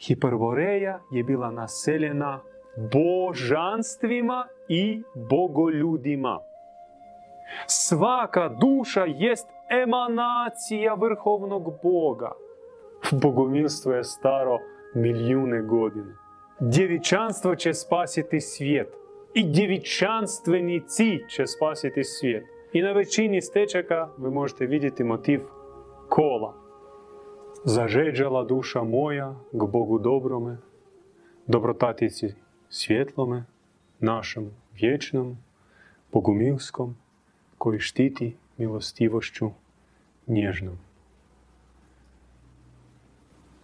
[0.00, 2.40] Hiperboreja je bila naseljena
[2.92, 6.38] božanstvima i bogoljudima.
[7.66, 9.48] Svaka duša jest
[9.82, 12.32] emanacija vrhovnog Boga.
[13.22, 14.58] Bogomilstvo je staro
[14.94, 16.16] milijune godina.
[16.60, 18.88] Djevičanstvo će spasiti svijet.
[19.34, 22.44] I djevičanstvenici će spasiti svijet.
[22.72, 25.40] I na većini stečaka vi možete vidjeti motiv
[26.08, 26.65] kola.
[27.68, 30.56] Zažeđala duša moja k Bogu dobrome,
[31.46, 32.34] dobrotatici
[32.68, 33.44] svjetlome,
[34.00, 35.36] našem vječnom,
[36.12, 36.96] bogumilskom,
[37.58, 39.50] koji štiti milostivošću
[40.26, 40.78] nježnom.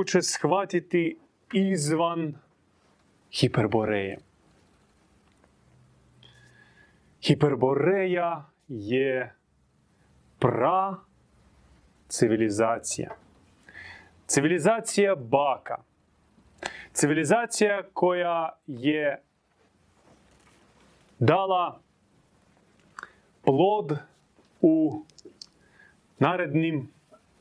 [0.00, 1.18] moguće shvatiti
[1.52, 2.34] izvan
[3.32, 4.18] hiperboreje.
[7.22, 9.34] Hiperboreja je
[10.38, 10.96] pra
[12.08, 13.10] civilizacija.
[14.26, 15.82] Civilizacija baka.
[16.92, 19.22] Civilizacija koja je
[21.18, 21.80] dala
[23.44, 23.98] plod
[24.60, 25.04] u
[26.18, 26.90] narednim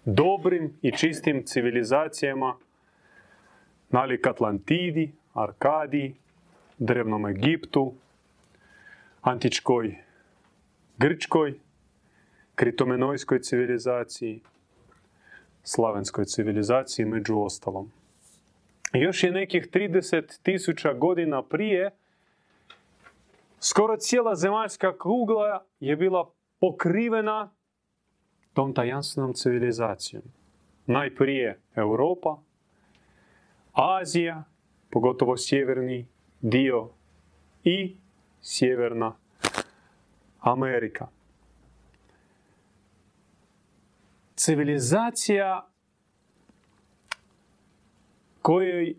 [0.05, 2.55] dobrim i čistim civilizacijama
[3.89, 6.15] nalik Atlantidi, Arkadiji,
[6.77, 7.93] drevnom Egiptu,
[9.21, 9.95] antičkoj
[10.97, 11.53] Grčkoj,
[12.55, 14.41] kritomenojskoj civilizaciji,
[15.63, 17.91] slavenskoj civilizaciji među ostalom.
[18.93, 21.91] Još je nekih 30 tisuća godina prije
[23.59, 27.51] skoro cijela zemaljska kugla je bila pokrivena
[28.59, 30.23] tom tajanstvenom civilizacijom.
[30.85, 32.37] Najprije Europa,
[33.73, 34.43] Azija,
[34.89, 36.07] pogotovo sjeverni
[36.41, 36.89] dio
[37.63, 37.95] i
[38.41, 39.15] sjeverna
[40.39, 41.07] Amerika.
[44.35, 45.69] Civilizacija
[48.41, 48.95] kojoj,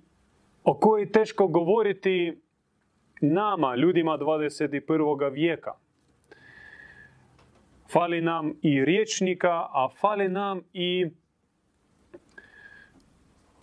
[0.65, 2.41] o kojoj teško govoriti
[3.21, 5.33] nama, ljudima 21.
[5.33, 5.73] vijeka.
[7.93, 11.11] Fali nam i riječnika, a fali nam i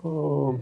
[0.03, 0.55] o,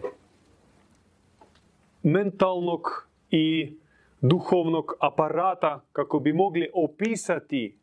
[2.03, 3.73] mentalnog i
[4.21, 7.77] duhovnog aparata kako bi mogli opisati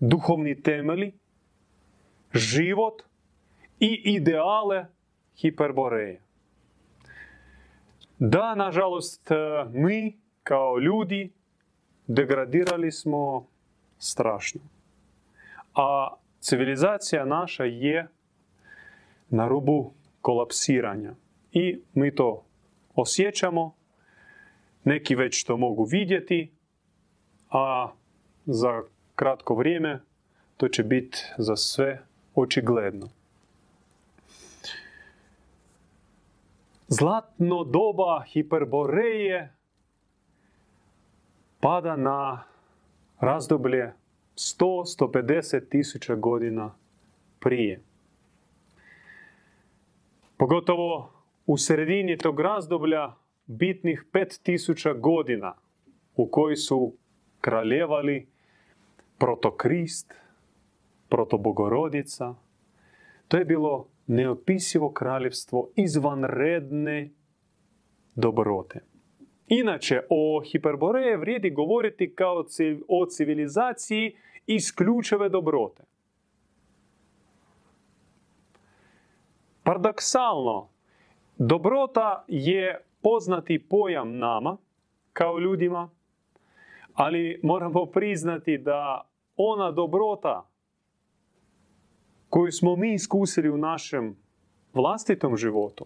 [0.00, 1.12] duhovni temeli,
[2.34, 3.02] život
[3.80, 4.86] i ideale
[5.36, 6.20] hiperboreje.
[8.18, 9.30] Da, nažalost,
[9.72, 11.32] mi kao ljudi
[12.06, 13.46] degradirali smo
[14.10, 14.60] strašno.
[15.74, 18.08] A civilizacija naša je
[19.28, 21.14] na rubu kolapsiranja.
[21.52, 22.44] I mi to
[22.94, 23.74] osjećamo,
[24.84, 26.52] neki već to mogu vidjeti,
[27.50, 27.92] a
[28.46, 28.82] za
[29.14, 30.00] kratko vrijeme
[30.56, 32.02] to će biti za sve
[32.34, 33.08] očigledno.
[36.88, 39.52] Zlatno doba hiperboreje
[41.60, 42.44] pada na
[43.20, 43.92] razdoblje
[44.36, 46.74] 100-150 tisuća godina
[47.40, 47.80] prije.
[50.36, 51.12] Pogotovo
[51.46, 53.14] u sredini tog razdoblja
[53.46, 55.54] bitnih 5000 godina
[56.16, 56.92] u koji su
[57.40, 58.26] kraljevali
[59.18, 60.14] protokrist,
[61.08, 62.34] protobogorodica.
[63.28, 67.10] To je bilo neopisivo kraljevstvo izvanredne
[68.14, 68.95] dobrote.
[69.48, 72.44] Inače, o hiperboreje vrijedi govoriti kao
[72.88, 74.16] o civilizaciji
[74.46, 75.82] isključive dobrote.
[79.62, 80.68] Paradoksalno,
[81.38, 84.56] dobrota je poznati pojam nama,
[85.12, 85.90] kao ljudima,
[86.94, 90.48] ali moramo priznati da ona dobrota
[92.28, 94.16] koju smo mi iskusili u našem
[94.74, 95.84] vlastitom životu,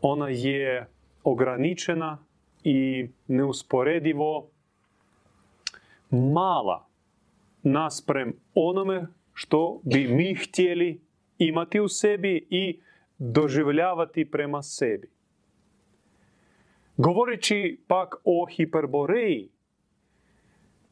[0.00, 0.86] ona je
[1.24, 2.18] ograničena
[2.64, 4.48] i neusporedivo
[6.10, 6.86] mala
[7.62, 11.00] nasprem onome što bi mi htjeli
[11.38, 12.80] imati u sebi i
[13.18, 15.10] doživljavati prema sebi.
[16.96, 19.48] Govoreći pak o hiperboreji,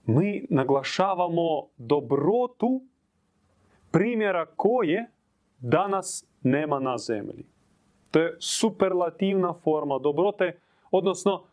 [0.07, 2.83] mi naglašavamo dobrotu
[3.91, 5.11] primjera koje
[5.59, 7.45] danas nema na zemlji.
[8.11, 10.61] To je superlativna forma dobrote,
[10.91, 11.45] odnosno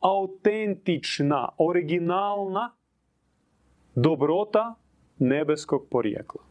[0.00, 2.72] autentična, originalna
[3.94, 4.74] dobrota
[5.18, 6.42] nebeskog porijekla.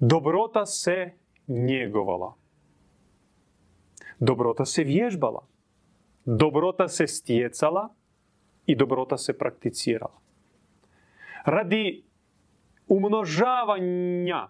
[0.00, 1.10] Dobrota se
[1.48, 2.34] njegovala.
[4.18, 5.46] Dobrota se vježbala.
[6.24, 7.88] Dobrota se stjecala
[8.66, 10.18] i dobrota se prakticirala.
[11.44, 12.04] Radi
[12.88, 14.48] umnožavanja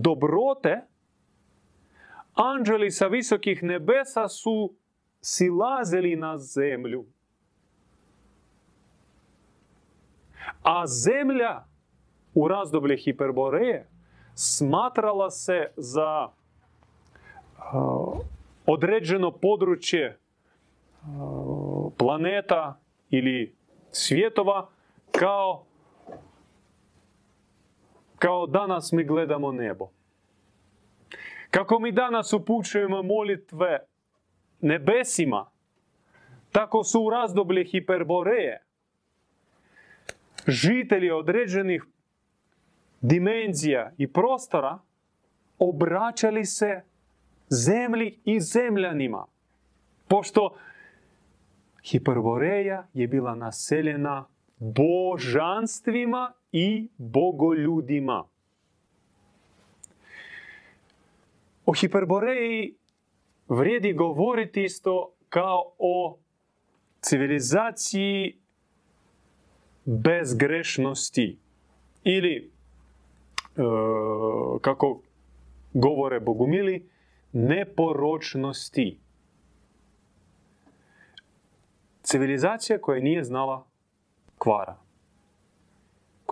[0.00, 0.80] dobrote,
[2.34, 4.74] anđeli sa visokih nebesa su
[5.20, 7.04] silazili na zemlju.
[10.62, 11.64] A zemlja
[12.34, 13.88] u razdoblje hiperboreje
[14.34, 16.28] smatrala se za
[18.66, 20.18] određeno područje
[21.96, 22.80] planeta
[23.10, 23.54] ili
[23.90, 24.68] svjetova
[25.10, 25.64] kao
[28.22, 29.88] kao danas mi gledamo nebo.
[31.50, 33.78] Kako mi danas upućujemo molitve
[34.60, 35.50] nebesima,
[36.52, 38.62] tako su u razdoblje hiperboreje
[40.48, 41.84] žitelji određenih
[43.00, 44.78] dimenzija i prostora
[45.58, 46.82] obraćali se
[47.48, 49.26] zemlji i zemljanima.
[50.08, 50.56] Pošto
[51.84, 54.24] Hiperboreja je bila naseljena
[54.58, 58.24] božanstvima i bogoljudima.
[61.66, 62.74] O Hiperboreji
[63.48, 66.18] vrijedi govoriti isto kao o
[67.00, 68.38] civilizaciji
[69.84, 71.38] bezgrešnosti
[72.04, 73.62] ili e,
[74.60, 75.02] kako
[75.72, 76.88] govore bogumili
[77.32, 78.98] neporočnosti.
[82.02, 83.66] Civilizacija koja nije znala
[84.38, 84.81] kvara.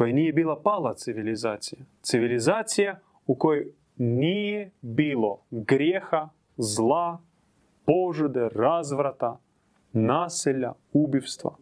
[0.00, 1.80] Koja nije bila pala civilizacija.
[2.02, 7.18] Civilizacija u kojoj nije bilo grijeha, zla,
[7.84, 9.40] požude, razvrata,
[9.92, 11.56] naselja, ubivstva.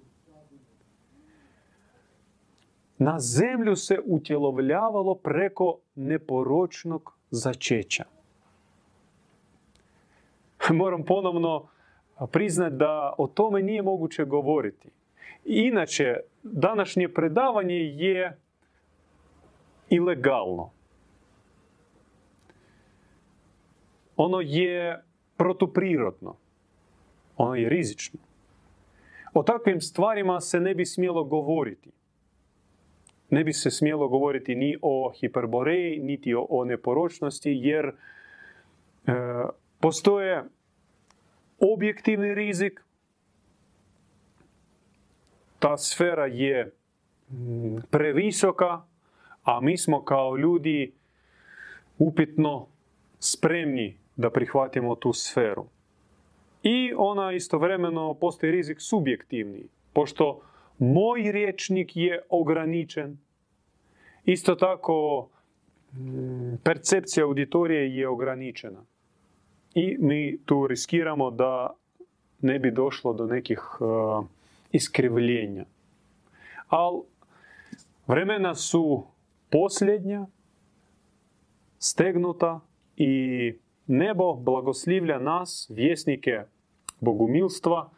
[2.98, 8.04] Na zemlju se utjelovljavalo preko neporočnog začeća.
[10.80, 11.68] Moram ponovno
[12.32, 14.88] priznati da o tome nije moguće govoriti.
[15.44, 16.16] Inače,
[16.52, 18.38] današnje predavanje je
[19.90, 20.70] ilegalno.
[24.16, 25.04] Ono je
[25.36, 26.36] protuprirodno.
[27.36, 28.20] Ono je rizično.
[29.34, 31.90] O takvim stvarima se ne bi smjelo govoriti.
[33.30, 37.92] Ne bi se smjelo govoriti ni o hiperboreji, niti o, neporočnosti, jer e,
[39.80, 40.44] postoje
[41.58, 42.84] objektivni rizik.
[45.58, 46.72] Ta sfera je
[47.30, 48.82] mm, previsoka,
[49.42, 50.92] a mi smo kao ljudi
[51.98, 52.66] upitno
[53.18, 55.66] spremni da prihvatimo tu sferu.
[56.62, 60.40] I ona istovremeno postoji rizik subjektivni, pošto
[60.78, 63.18] moj riječnik je ograničen.
[64.24, 65.28] Isto tako
[65.92, 68.84] mm, percepcija auditorije je ograničena
[69.74, 71.74] i mi tu riskiramo da
[72.40, 74.24] ne bi došlo do nekih uh,
[74.72, 75.64] iskrivljenja.
[76.68, 77.02] Ali
[78.06, 79.06] vremena su
[79.50, 80.26] posljednja,
[81.78, 82.60] stegnuta
[82.96, 83.54] i
[83.86, 86.42] nebo blagoslivlja nas, vjesnike
[87.00, 87.90] bogumilstva,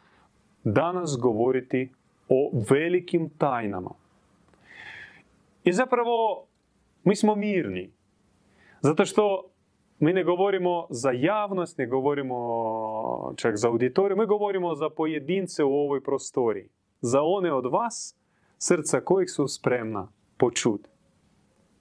[0.63, 1.91] danas govoriti
[2.29, 3.91] o velikim tajnama.
[5.63, 6.45] I zapravo
[7.03, 7.91] mi smo mirni.
[8.81, 9.50] Zato što
[10.01, 12.37] mi ne govorimo za javnost, ne govorimo
[13.35, 16.69] čak za auditoriju, mi govorimo za pojedince u ovoj prostoriji.
[17.01, 18.15] Za one od vas,
[18.57, 20.89] srca kojih su spremna počuti.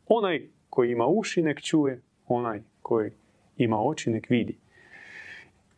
[0.06, 3.10] Onaj koji ima uši nek čuje, onaj koji
[3.56, 4.58] ima oči nek vidi.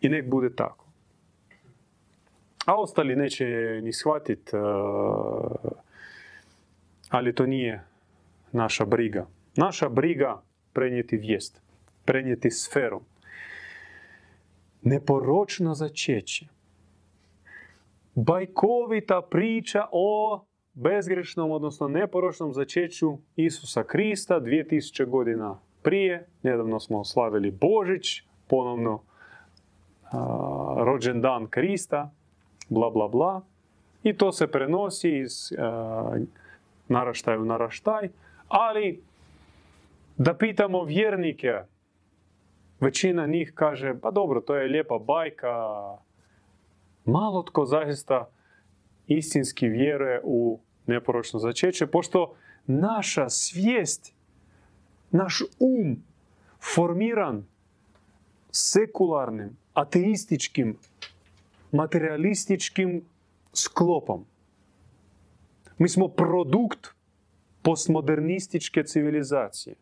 [0.00, 0.86] I nek bude tako.
[2.66, 3.46] A ostali neće
[3.82, 4.60] ni shvatiti, eh,
[7.08, 7.84] ali to nije
[8.52, 9.26] naša briga.
[9.56, 11.61] Naša briga prenijeti vijest
[12.12, 13.00] prenijeti sferu.
[14.82, 16.46] Neporočno začeće.
[18.14, 26.26] Bajkovita priča o bezgrešnom, odnosno neporočnom začeću Isusa Krista 2000 godina prije.
[26.42, 29.02] Nedavno smo slavili Božić, ponovno
[30.76, 32.10] rođendan Krista,
[32.68, 33.40] bla bla bla.
[34.02, 35.52] I to se prenosi iz
[36.88, 38.08] naraštaj u naraštaj,
[38.48, 39.02] ali
[40.16, 41.71] da pitamo vjernike,
[42.82, 45.48] većina njih kaže, pa dobro, to je lijepa bajka,
[47.04, 48.28] malo tko zaista
[49.06, 52.34] istinski vjeruje u neporočno začeće, pošto
[52.66, 54.14] naša svijest,
[55.10, 56.02] naš um
[56.74, 57.44] formiran
[58.50, 60.76] sekularnim, ateističkim,
[61.72, 63.04] materialističkim
[63.52, 64.24] sklopom.
[65.78, 66.88] Mi smo produkt
[67.62, 69.74] postmodernističke civilizacije.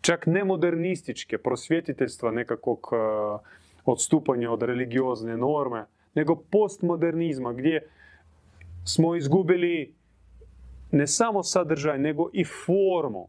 [0.00, 2.90] Čak ne modernističke, prosvjetiteljstva nekakvog
[3.84, 7.88] odstupanja od religiozne norme, nego postmodernizma gdje
[8.84, 9.94] smo izgubili
[10.90, 13.28] ne samo sadržaj, nego i formu.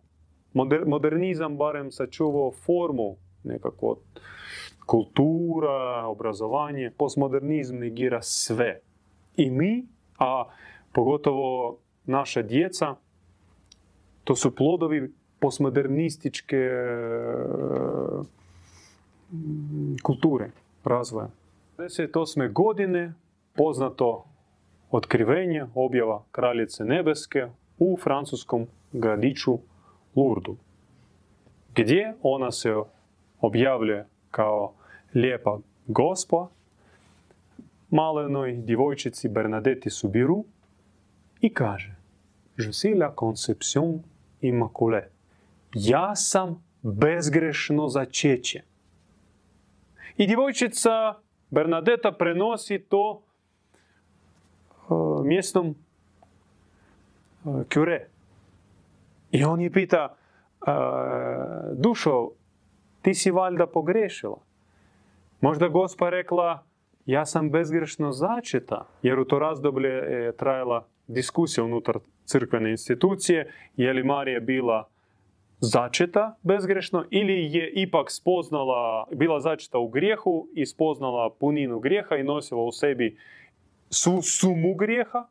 [0.86, 3.98] modernizam barem sačuvao formu nekako
[4.86, 6.92] kultura, obrazovanje.
[6.98, 8.82] Postmodernizm negira sve.
[9.38, 10.46] I mi, a
[10.94, 12.96] pogotovo naša djeca,
[14.24, 16.70] to su plodovi postmodernističke
[20.04, 20.52] kulture,
[20.84, 21.30] razvoja.
[21.78, 22.54] 58.
[22.54, 23.14] godine
[23.56, 24.26] poznato
[24.92, 27.48] otkrivenje, objava Kraljice Nebeske
[27.80, 29.58] u francuskom gradiću
[30.16, 30.56] Lurdu,
[31.76, 32.76] gdje ona se
[33.42, 34.74] objavljuje kao
[35.14, 36.48] lijepa gospa
[37.90, 40.46] malenoj djevojčici Bernadette Subiru
[41.42, 41.96] i kaže
[42.58, 44.04] Je suis la conception
[44.42, 45.19] immaculée.
[45.74, 48.62] Ja sam bezgrešno začeće.
[50.18, 51.14] I djevojčica
[51.50, 53.22] Bernadeta prenosi to
[54.90, 55.76] uh, mjesnom
[57.44, 58.08] uh, kure.
[59.32, 60.16] I on je pita,
[60.62, 60.68] uh,
[61.74, 62.30] dušo,
[63.02, 64.38] ti si valjda pogrešila.
[65.42, 66.64] Možda gospa rekla,
[67.06, 71.96] ja sam bezgrešno začeta, jer u to razdoblje je trajala diskusija unutar
[72.26, 74.90] crkvene institucije, je li Marija bila
[75.60, 82.24] začeta bezgrešno ili je ipak spoznala, bila začeta u grijehu i spoznala puninu grijeha i
[82.24, 83.18] nosila u sebi
[83.90, 85.28] su, sumu grijeha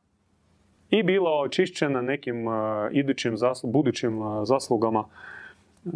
[0.91, 2.55] i bila očišćena nekim uh,
[2.93, 5.93] idućim budućim uh, zaslugama uh,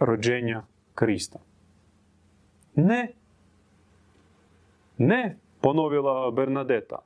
[0.00, 0.62] rođenja
[0.94, 1.38] Krista.
[2.74, 3.12] Ne.
[4.98, 6.98] Ne, ponovila Bernadeta.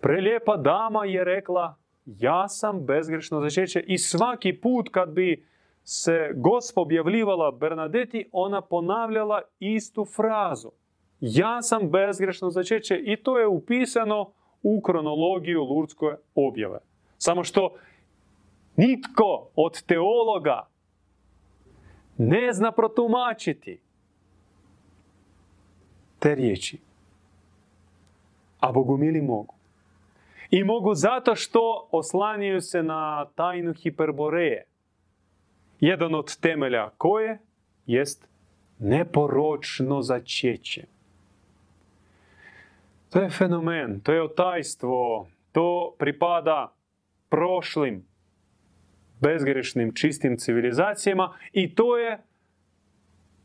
[0.00, 1.74] Prelijepa dama je rekla,
[2.06, 5.46] ja sam bezgrešno začeće i svaki put kad bi
[5.84, 10.70] se gospa objavljivala Bernadeti, ona ponavljala istu frazu.
[11.20, 14.32] Ja sam bezgrešno začeće i to je upisano
[14.62, 16.78] u kronologiju Lurdske objave.
[17.18, 17.74] Samo što
[18.76, 20.68] nitko od teologa
[22.18, 23.80] ne zna protumačiti
[26.18, 26.78] te riječi.
[28.60, 29.55] A bogumili mogu.
[30.50, 34.64] I mogu zato što oslanjaju se na tajnu hiperboreje.
[35.80, 37.38] Jedan od temelja koje
[37.86, 38.28] jest
[38.78, 40.84] neporočno začeće.
[43.10, 46.72] To je fenomen, to je otajstvo, to pripada
[47.28, 48.04] prošlim,
[49.20, 52.18] bezgrešnim, čistim civilizacijama i to je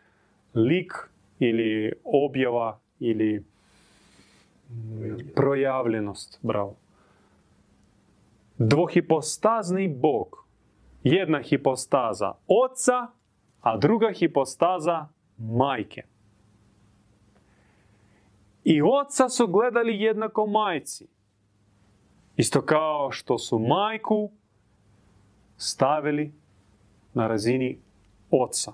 [0.56, 0.94] lik
[1.40, 3.44] ili objava ili
[5.36, 6.40] projavljenost.
[6.42, 6.76] Bravo.
[8.58, 10.45] Dvohipostazni Bog
[11.06, 13.08] jedna hipostaza oca,
[13.62, 15.08] a druga hipostaza
[15.38, 16.04] majke.
[18.64, 21.08] I oca su gledali jednako majci.
[22.36, 24.32] Isto kao što su majku
[25.58, 26.34] stavili
[27.14, 27.80] na razini
[28.32, 28.72] oca.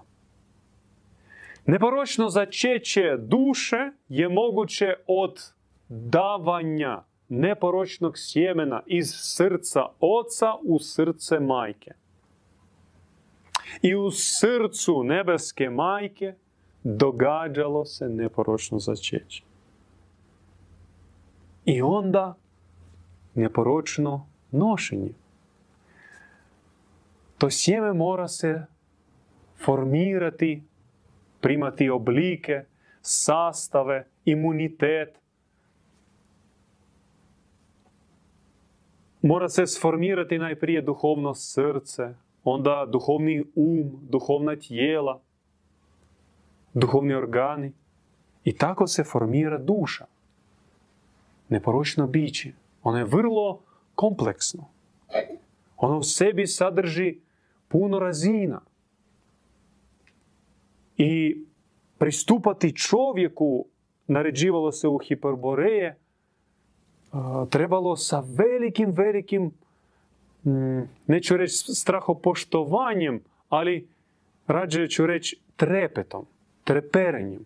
[1.65, 5.53] Neporočno začeće duše je moguće od
[5.89, 12.00] davanja neporočnog sjemena iz srca oca u srce majke.
[13.81, 16.33] I u srcu nebeske majke
[16.83, 19.43] događalo se neporočno začeće.
[21.65, 22.35] I onda
[23.35, 25.13] neporočno nošenje.
[27.37, 28.65] To sjeme mora se
[29.65, 30.63] formirati,
[31.41, 32.63] primati oblike,
[33.01, 35.19] sastave, imunitet.
[39.21, 45.21] Mora se sformirati najprije duhovno srce, onda duhovni um, duhovna tijela,
[46.73, 47.73] duhovni organi.
[48.43, 50.05] I tako se formira duša.
[51.49, 52.53] Neporočno biće.
[52.83, 53.61] Ono je vrlo
[53.95, 54.67] kompleksno.
[55.77, 57.19] Ono u sebi sadrži
[57.67, 58.61] puno razina.
[60.97, 61.43] I
[61.97, 63.65] pristupati čovjeku,
[64.07, 65.97] naređivalo se u hiperboreje,
[67.49, 69.51] trebalo sa velikim, velikim,
[71.07, 73.87] neću reći strahopoštovanjem, ali
[74.47, 76.25] rađe ću reći trepetom,
[76.63, 77.45] treperenjem,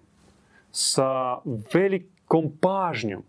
[0.72, 1.38] sa
[1.74, 3.24] velikom pažnjom,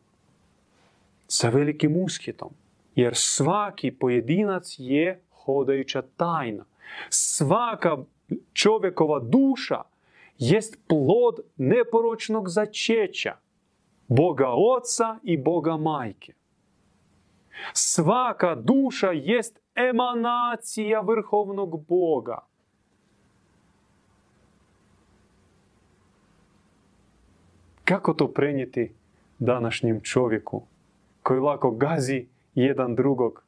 [1.28, 2.50] sa velikim ushitom.
[2.94, 6.64] Jer svaki pojedinac je hodajuća tajna.
[7.11, 7.96] Svaka
[8.52, 9.82] čovjekova duša
[10.38, 13.37] jest plod neporočnog začeća
[14.08, 16.32] Boga Oca i Boga Majke.
[17.72, 22.38] Svaka duša jest emanacija vrhovnog Boga.
[27.84, 28.92] Kako to prenijeti
[29.38, 30.62] današnjem čovjeku
[31.22, 33.44] koji lako gazi jedan drugog,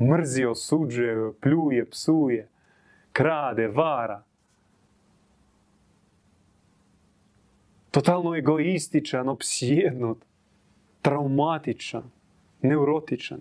[0.00, 2.48] mrzi, osuđuje, pljuje, psuje,
[3.12, 4.22] krade, vara.
[7.90, 10.24] Totalno egoističan, opsjednut,
[11.02, 12.10] traumatičan,
[12.62, 13.40] neurotičan.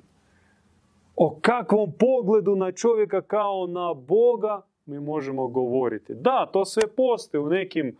[1.15, 6.13] O kakvom pogledu na čovjeka kao na Boga mi možemo govoriti.
[6.13, 7.97] Da, to sve postoji u nekim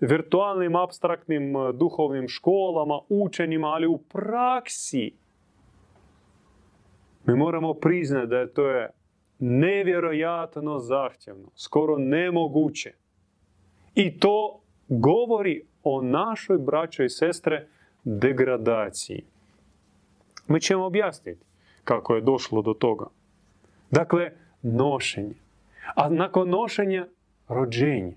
[0.00, 5.12] virtualnim, abstraktnim, duhovnim školama, učenjima, ali u praksi
[7.26, 8.90] mi moramo priznati da je to je
[9.38, 12.92] nevjerojatno zahtjevno, skoro nemoguće.
[13.94, 17.66] I to govori o našoj braćoj i sestre
[18.04, 19.24] degradaciji.
[20.50, 21.44] Mi ćemo objasniti
[21.84, 23.06] kako je došlo do toga.
[23.90, 24.32] Dakle,
[24.62, 25.34] nošenje.
[25.94, 27.06] A nakon nošenja,
[27.48, 28.16] rođenje.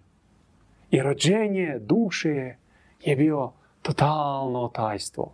[0.91, 2.55] I rođenje duše
[3.01, 5.33] je bio totalno tajstvo.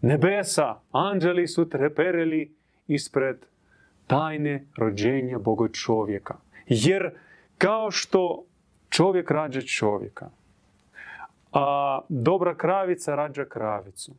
[0.00, 2.54] Nebesa, anđeli su treperili
[2.86, 3.36] ispred
[4.06, 6.34] tajne rođenja Boga čovjeka.
[6.66, 7.10] Jer
[7.58, 8.44] kao što
[8.88, 10.30] čovjek rađa čovjeka,
[11.52, 14.12] a dobra kravica rađa kravicu,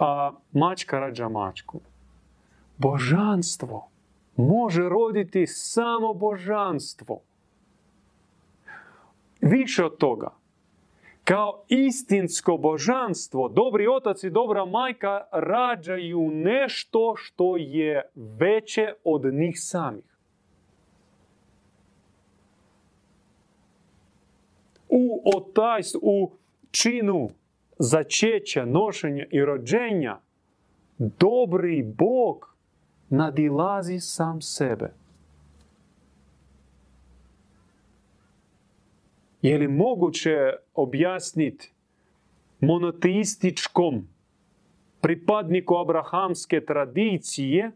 [0.00, 1.80] a mačka rađa mačku,
[2.78, 3.88] božanstvo
[4.36, 7.20] može roditi samo božanstvo.
[9.40, 10.30] Više od toga,
[11.24, 19.54] kao istinsko božanstvo, dobri otac i dobra majka rađaju nešto što je veće od njih
[19.60, 20.04] samih.
[24.88, 26.30] U otajstvu, u
[26.70, 27.30] činu
[27.82, 30.20] začeća, nošenja i rođenja,
[30.98, 32.56] dobri Bog
[33.08, 34.92] nadilazi sam sebe.
[39.42, 41.72] Je li moguće objasniti
[42.60, 44.08] monoteističkom
[45.00, 47.70] pripadniku abrahamske tradicije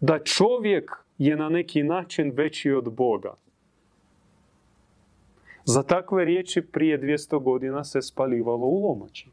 [0.00, 3.34] da čovjek je na neki način veći od Boga?
[5.64, 9.30] Za takve riječi prije 200 godina se spalivalo u lomači.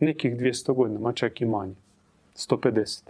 [0.00, 1.74] Nekih 200 godina, ma čak i manje.
[2.36, 3.02] 150.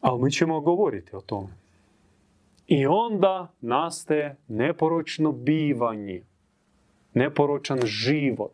[0.00, 1.48] Ali mi ćemo govoriti o tome.
[2.66, 6.22] I onda nastaje neporočno bivanje,
[7.14, 8.52] neporočan život.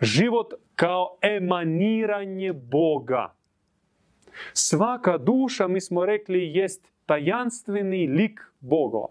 [0.00, 3.34] Život kao emaniranje Boga.
[4.52, 9.08] Svaka duša, mi smo rekli, jest tajanstveni lik Bogova.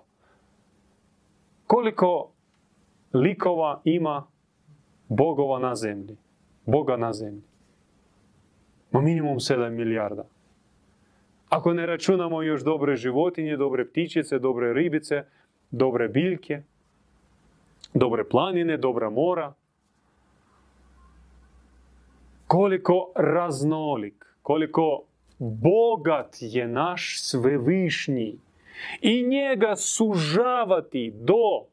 [1.67, 2.31] Koliko
[3.13, 4.27] likova ima
[5.09, 6.17] Bogova na zemlji?
[6.65, 7.43] Boga na zemlji.
[8.91, 10.25] Ma minimum 7 milijarda.
[11.49, 15.23] Ako ne računamo još dobre životinje, dobre ptičice, dobre ribice,
[15.71, 16.63] dobre biljke,
[17.93, 19.53] dobre planine, dobra mora.
[22.47, 25.03] Koliko raznolik, koliko
[25.41, 28.39] bogat je naš svevišnji
[29.01, 31.65] i njega sužavati do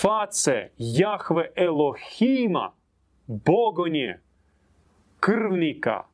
[0.00, 2.72] face Jahve Elohima,
[3.26, 4.20] bogonje,
[5.20, 6.04] krvnika,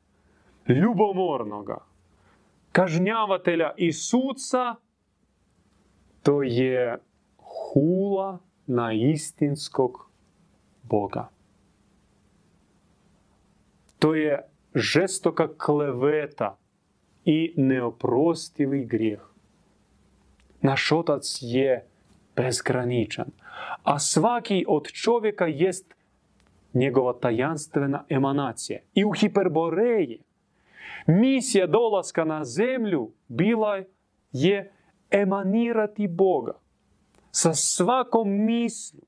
[0.68, 1.78] ljubomornoga,
[2.72, 4.74] kažnjavatelja i suca,
[6.22, 6.98] to je
[7.38, 10.08] hula na istinskog
[10.82, 11.28] Boga.
[13.98, 14.14] To
[14.74, 16.56] žestoka kleveta
[17.24, 19.20] i neoprostivi grijeh.
[20.60, 21.86] Naš otac je
[22.36, 23.26] bezgraničan,
[23.82, 25.94] a svaki od čovjeka jest
[26.72, 28.80] njegova tajanstvena emanacija.
[28.94, 30.20] I u hiperboreji
[31.06, 33.82] misija dolaska na zemlju bila
[34.32, 34.72] je
[35.10, 36.58] emanirati Boga.
[37.30, 39.00] Sa svakom mislju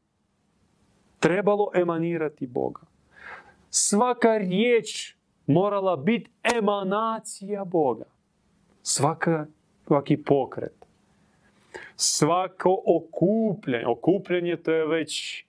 [1.20, 2.80] trebalo emanirati Boga.
[3.70, 5.15] Svaka riječ
[5.46, 8.04] morala biti emanacija Boga.
[8.82, 9.46] Svaka,
[9.86, 10.86] svaki pokret.
[11.96, 13.86] Svako okupljanje.
[13.86, 15.44] Okupljanje to je već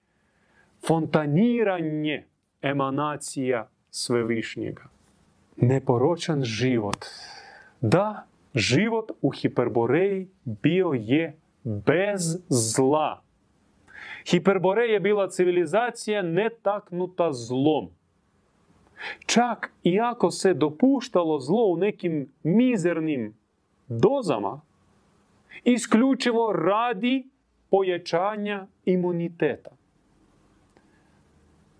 [0.87, 2.25] fontaniranje
[2.61, 4.83] emanacija svevišnjega.
[5.55, 7.05] Neporočan život.
[7.81, 13.21] Da, život u Hiperboreji bio je bez zla.
[14.29, 17.89] Hiperboreja je bila civilizacija netaknuta zlom.
[19.25, 23.33] Čak i ako se dopuštalo zlo u nekim mizernim
[23.87, 24.61] dozama,
[25.63, 27.29] isključivo radi
[27.69, 29.71] pojačanja imuniteta.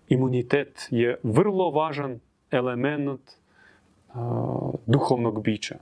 [0.08, 3.20] Imunitet je vrlo važan element
[4.86, 5.78] duhovnog bića.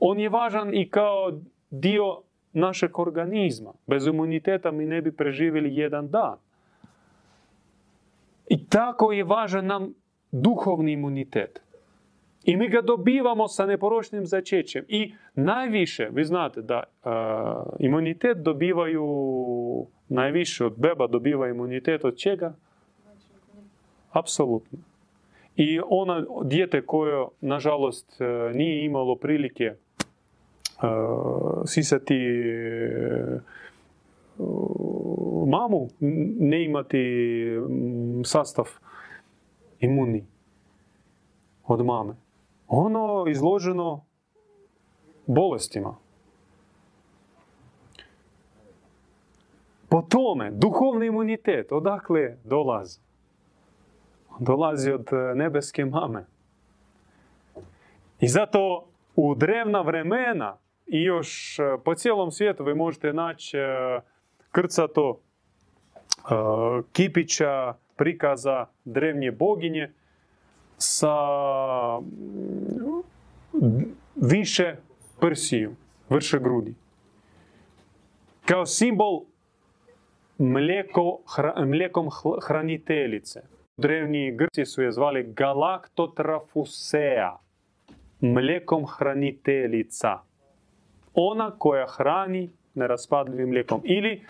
[0.00, 2.20] On je važan i kao dio
[2.52, 3.72] našeg organizma.
[3.86, 6.36] Bez imuniteta mi ne bi preživjeli jedan dan.
[8.48, 9.94] I tako je važan nam
[10.34, 11.60] duhovni imunitet.
[12.44, 14.84] I mi ga dobivamo sa neporočnim začećem.
[14.88, 16.82] I najviše, vi znate da
[17.78, 19.06] imunitet dobivaju,
[20.08, 22.54] najviše od beba dobiva imunitet od čega?
[24.12, 24.78] Apsolutno.
[25.56, 28.20] I ona dijete koje, nažalost,
[28.54, 29.74] nije imalo prilike
[31.66, 32.18] sisati
[35.46, 35.88] mamu,
[36.38, 37.04] ne imati
[38.24, 38.64] sastav
[39.84, 40.26] imunni
[41.66, 42.14] od mame.
[42.68, 44.04] Ono izloženo
[45.26, 45.96] bolestima.
[49.88, 53.00] Po tome, duhovni imunitet, odakle dolazi?
[54.38, 56.26] Dolazi od nebeske mame.
[58.20, 63.56] I zato u drevna vremena i još po cijelom svijetu vi možete naći
[64.50, 65.20] krcato
[67.96, 69.92] prikaza drevnje boginje
[70.76, 71.16] sa
[74.14, 74.76] više
[75.20, 75.74] prsiju,
[76.08, 76.74] vrše grudi.
[78.44, 79.20] Kao simbol
[80.38, 81.18] mlijeko,
[81.66, 82.08] mlijekom
[82.46, 83.40] hraniteljice.
[83.76, 87.36] Drevni Grci su je zvali galaktotrafusea,
[88.20, 90.18] mlijekom hraniteljica.
[91.14, 93.80] Ona koja hrani neraspadljivim mlijekom.
[93.84, 94.26] Ili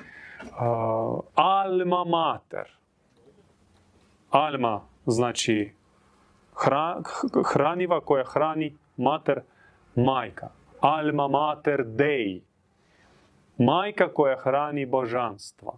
[1.34, 2.76] alma mater.
[4.34, 5.72] Alma znači
[7.52, 9.40] hraniva koja hrani mater
[9.94, 10.48] majka.
[10.80, 12.42] Alma mater dei.
[13.58, 15.72] Majka koja hrani božanstva.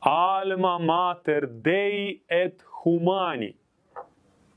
[0.00, 3.54] Alma mater dei et humani.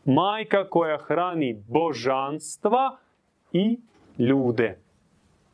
[0.05, 2.97] Majka koja hrani božanstva
[3.53, 3.79] i
[4.17, 4.79] ljude.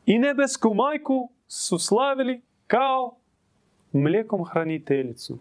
[0.06, 3.16] I nebesku majku su slavili kao
[3.92, 5.38] mlijekom hraniteljicu.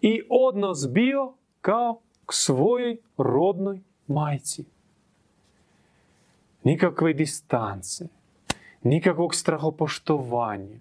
[0.00, 4.64] I odnos bio kao k svojoj rodnoj majci.
[6.64, 8.04] Nikakve distance,
[8.82, 10.78] nikakvog strahopoštovanja,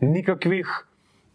[0.00, 0.86] nikakvih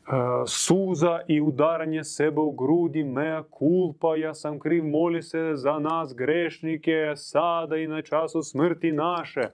[0.07, 0.13] uh,
[0.47, 6.15] suza i udaranja sebe u grudi, mea culpa, ja sam kriv, moli se za nas
[6.15, 9.49] grešnike, sada i na času smrti naše.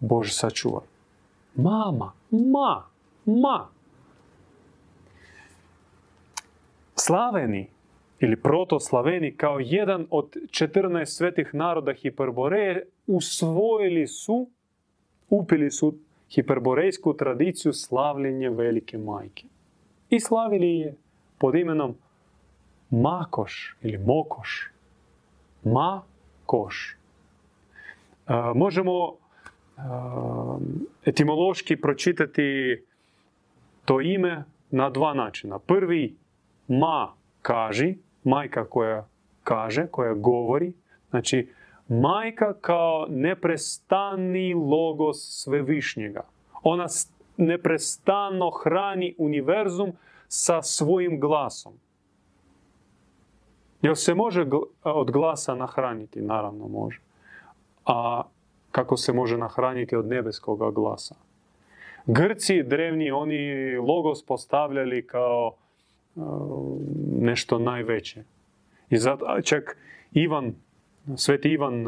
[0.00, 0.86] Bože sačuvaj.
[1.54, 2.84] Mama, ma,
[3.24, 3.68] ma.
[7.10, 7.66] Slaveni
[8.20, 14.48] ili protoslaveni kao jedan od 14 svetih naroda Hiperboreje usvojili su,
[15.30, 15.94] upili su
[16.34, 19.44] hiperborejsku tradiciju slavljenja velike majke.
[20.10, 20.94] I slavili je
[21.38, 21.94] pod imenom
[22.90, 24.70] Makoš ili Mokoš.
[25.64, 26.96] Makoš.
[28.28, 29.16] E, možemo
[31.04, 32.82] etimološki pročitati
[33.84, 35.58] to ime na dva načina.
[35.58, 36.19] Prvi,
[36.70, 39.06] ma kaži, majka koja
[39.44, 40.72] kaže, koja govori,
[41.10, 41.48] znači
[41.90, 46.22] Majka kao neprestani logos svevišnjega.
[46.62, 46.86] Ona
[47.36, 49.92] neprestano hrani univerzum
[50.28, 51.72] sa svojim glasom.
[53.82, 54.46] Jel se može
[54.82, 56.20] od glasa nahraniti?
[56.20, 57.00] Naravno može.
[57.86, 58.22] A
[58.70, 61.14] kako se može nahraniti od nebeskoga glasa?
[62.06, 65.52] Grci drevni, oni logos postavljali kao
[67.20, 68.24] nešto najveće.
[68.90, 69.76] I zato čak
[70.12, 70.54] Ivan,
[71.16, 71.86] sveti Ivan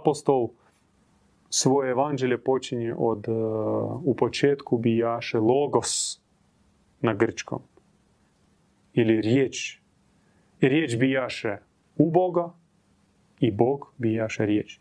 [0.00, 0.48] apostol,
[1.50, 3.24] svoje evanđelje počinje od
[4.04, 6.20] u početku bijaše logos
[7.00, 7.62] na grčkom.
[8.92, 9.80] Ili riječ.
[10.60, 11.56] Riječ bijaše
[11.96, 12.52] u Boga
[13.40, 14.78] i Bog bijaše riječ.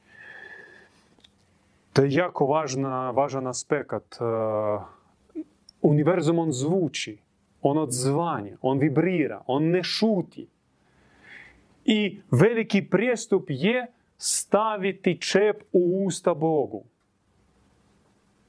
[1.93, 4.17] To je jako važna, važan aspekt.
[5.81, 7.17] Univerzum on zvuči,
[7.63, 10.47] on odzvanja, on vibrira, on ne šuti.
[11.85, 16.83] I veliki prijestup je staviti čep u usta Bogu.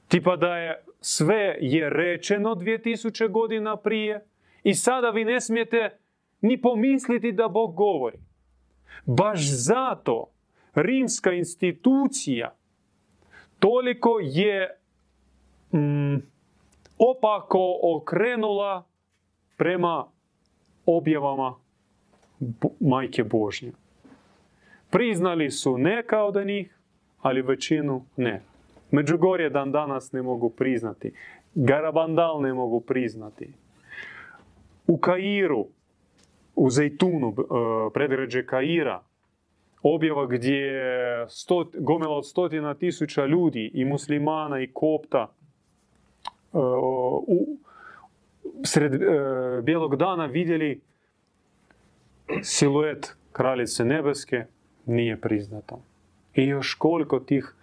[0.07, 4.25] Tipa da je sve je rečeno 2000 godina prije
[4.63, 5.97] i sada vi ne smijete
[6.41, 8.17] ni pomisliti da Bog govori.
[9.05, 10.27] Baš zato
[10.75, 12.55] rimska institucija
[13.59, 14.79] toliko je
[15.73, 16.15] mm,
[16.97, 18.83] opako okrenula
[19.57, 20.05] prema
[20.85, 21.55] objavama
[22.79, 23.71] Majke Božnje.
[24.89, 26.79] Priznali su neka od njih,
[27.21, 28.41] ali većinu ne.
[28.91, 31.13] Međugorje dan danas ne mogu priznati.
[31.55, 33.53] Garabandal ne mogu priznati.
[34.87, 35.67] U Kairu,
[36.55, 37.43] u Zejtunu, e,
[37.93, 39.01] predređe Kaira,
[39.83, 40.71] objava gdje
[41.29, 45.27] sto, gomila od stotina tisuća ljudi i muslimana i kopta
[46.53, 46.57] e,
[47.27, 47.57] u,
[48.63, 48.97] sred e,
[49.61, 50.81] bijelog dana vidjeli
[52.41, 54.45] siluet kraljice nebeske,
[54.85, 55.81] nije priznato.
[56.33, 57.55] I još koliko tih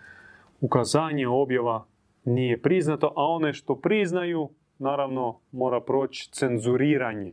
[0.61, 1.85] ukazanja, objava
[2.25, 7.33] nije priznato, a one što priznaju, naravno, mora proći cenzuriranje,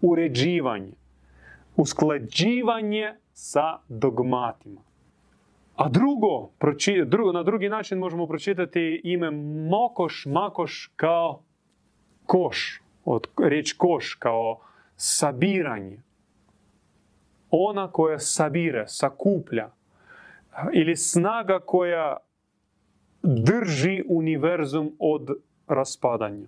[0.00, 0.92] uređivanje,
[1.76, 4.80] usklađivanje sa dogmatima.
[5.76, 6.50] A drugo,
[7.06, 9.30] drugo, na drugi način možemo pročitati ime
[9.70, 11.42] Mokoš, Makoš kao
[12.26, 14.60] koš, od riječ koš kao
[14.96, 15.98] sabiranje.
[17.50, 19.70] Ona koja sabira, sakuplja,
[20.72, 22.16] ili snaga koja
[23.22, 25.30] drži univerzum od
[25.66, 26.46] raspadanja.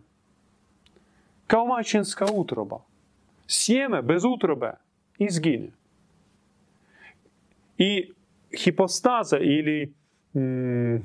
[1.47, 2.81] Kao majčinska utroba.
[3.47, 4.73] Sjeme bez utrobe
[5.19, 5.69] izgine.
[7.79, 8.13] I
[8.65, 9.93] hipostaza ili
[10.35, 10.97] mm,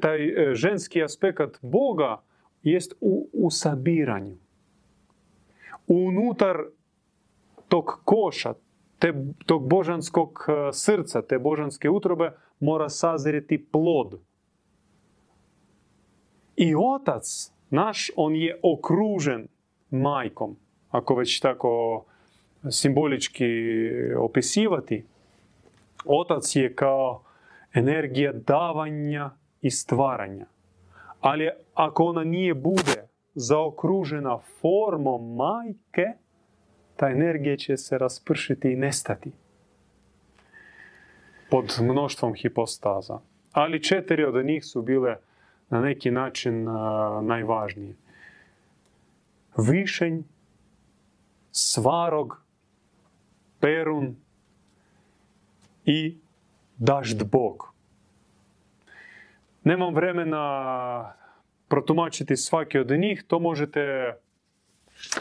[0.00, 2.20] taj e, ženski aspekt Boga
[2.70, 4.36] jest u, u sabiranju.
[5.86, 6.56] Unutar
[7.68, 8.54] tog koša,
[8.98, 9.12] te,
[9.46, 14.18] tog božanskog e, srca, te božanske utrobe mora sazreti plod.
[16.56, 19.48] I otac naš, on je okružen
[19.90, 20.56] majkom,
[20.90, 22.04] ako već tako
[22.70, 23.44] simbolički
[24.18, 25.04] opisivati.
[26.04, 27.22] Otac je kao
[27.74, 29.30] energija davanja
[29.62, 30.46] i stvaranja.
[31.26, 36.06] Ali ako ona nije bude zaokružena formom majke,
[36.96, 39.32] ta energija će se raspršiti i nestati
[41.50, 43.18] pod mnoštvom hipostaza.
[43.52, 45.16] Ali četiri od njih su bile
[45.70, 46.64] na neki način
[47.22, 47.94] najvažnije.
[49.56, 50.22] Višenj,
[51.50, 52.42] svarog,
[53.60, 54.16] perun
[55.84, 56.16] i
[56.78, 57.22] dažd.
[59.66, 61.14] Nemam vremena
[61.68, 64.14] protumačiti svaki od njih, to možete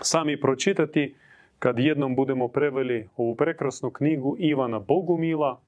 [0.01, 1.15] sami pročitati
[1.59, 5.59] kad jednom budemo preveli ovu prekrasnu knjigu Ivana Bogumila,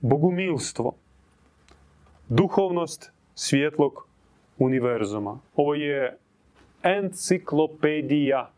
[0.00, 0.94] Bogumilstvo,
[2.28, 4.06] duhovnost svjetlog
[4.58, 5.38] univerzuma.
[5.56, 6.16] Ovo je
[6.82, 8.50] enciklopedija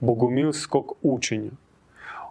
[0.00, 1.50] bogumilskog učenja.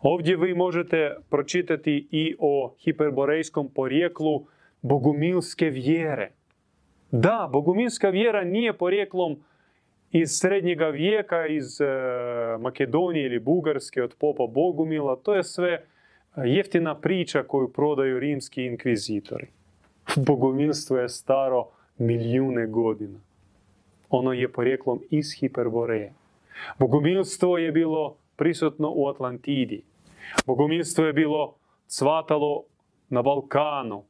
[0.01, 4.45] Ovdje vi možete pročitati i o hiperborejskom porijeklu
[4.81, 6.31] bogumilske vjere.
[7.11, 9.39] Da, bogumilska vjera nije porijeklom
[10.11, 11.85] iz srednjega vijeka, iz e,
[12.59, 15.15] Makedonije ili Bugarske od popa Bogumila.
[15.15, 15.83] To je sve
[16.37, 19.47] jeftina priča koju prodaju rimski inkvizitori.
[20.15, 23.19] Bogumilstvo je staro milijune godina.
[24.09, 26.13] Ono je porijeklom iz Hiperboreje.
[26.79, 29.83] Bogumilstvo je bilo prisutno u Atlantidi.
[30.45, 31.55] Bogumilstvo je bilo
[31.87, 32.63] cvatalo
[33.09, 34.03] na Balkanu,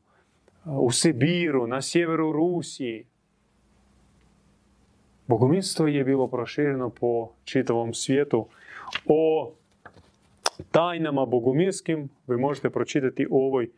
[0.78, 3.06] u Sibiru, na sjeveru Rusiji.
[5.28, 8.48] Bogumilstvo je bilo prošireno po čitavom svijetu.
[9.06, 9.52] O
[10.72, 13.70] tajnama bogumilskim vi možete pročitati u ovoj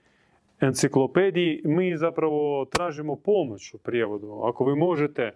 [0.61, 4.41] enciklopediji mi zapravo tražimo pomoć u prijevodu.
[4.43, 5.31] Ako vi možete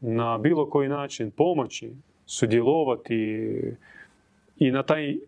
[0.00, 1.92] na bilo koji način pomoći,
[2.26, 3.50] sudjelovati
[4.58, 5.18] i na taj e,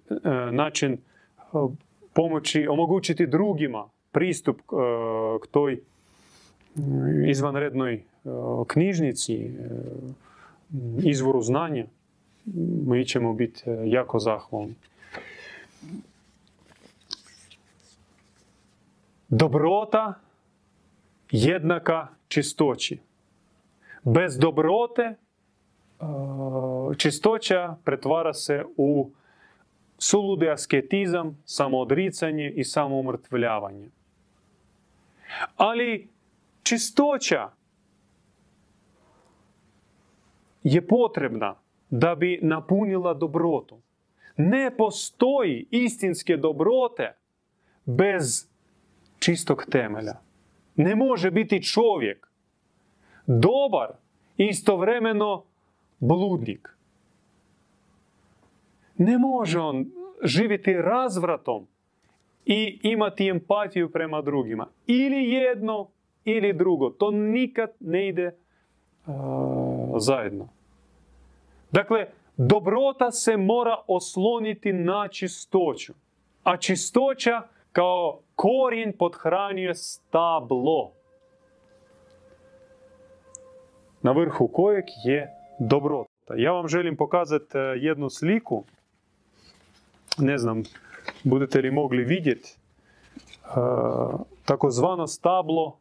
[0.53, 0.99] način e,
[2.15, 4.63] pomoći, omogućiti drugima pristup e,
[5.43, 5.81] k toj
[7.29, 8.03] izvanrednoj
[8.67, 9.51] knjižnici,
[11.03, 11.85] izvoru znanja,
[12.87, 14.75] mi ćemo biti jako zahvalni.
[19.29, 20.15] Dobrota
[21.31, 22.99] jednaka čistoći.
[24.05, 25.15] Bez dobrote
[26.97, 29.11] čistoća pretvara se u
[29.99, 33.89] suludi asketizam, samoodricanje i samoumrtvljavanje.
[35.57, 36.09] Ali
[36.63, 37.51] čistoća
[40.63, 41.55] je potrebna
[41.91, 43.81] da bi napunila dobrotu.
[44.37, 47.17] Ne postoji istinske dobrote
[47.85, 48.49] bez
[49.19, 50.15] čistog temelja.
[50.77, 52.29] Ne može biti čovjek
[53.27, 53.89] dobar
[54.37, 55.45] istovremeno
[55.99, 56.69] bludnik.
[58.97, 59.91] Ne može on
[60.25, 61.67] živjeti razvratom
[62.51, 64.67] i imati empatiju prema drugima.
[64.87, 65.89] Ili jedno,
[66.25, 66.91] ili drugo.
[66.91, 68.37] To nikad ne ide
[69.99, 70.49] zajedno.
[71.71, 72.07] Dakle,
[72.37, 75.93] dobrota se mora osloniti na čistoću.
[76.45, 80.93] A čistoća kao korijen podhranjuje stablo.
[84.03, 86.35] Na vrhu kojeg je dobrota.
[86.37, 88.65] Ja vam želim pokazati e, jednu sliku.
[90.19, 90.63] Ne znam,
[91.25, 93.49] budete li mogli vidjeti e,
[94.45, 95.79] takozvano stablo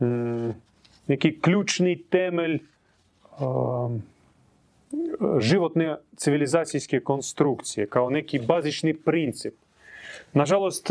[0.00, 0.50] mm,
[1.06, 2.62] neki ključni temelj
[3.40, 4.02] um,
[5.40, 9.54] životne civilizacijske konstrukcije, kao neki bazični princip.
[10.32, 10.90] Nažalost,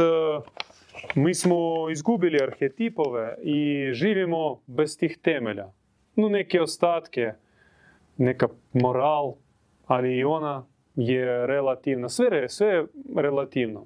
[1.15, 5.67] mi smo izgubili arhetipove i živimo bez tih temelja.
[6.15, 7.33] No, neke ostatke,
[8.17, 9.33] neka moral,
[9.85, 12.09] ali i ona je relativna.
[12.09, 13.85] Sve, sve je relativno.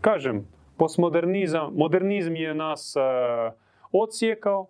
[0.00, 3.54] Kažem, postmodernizam, modernizam je nas uh,
[3.92, 4.66] odsjekao,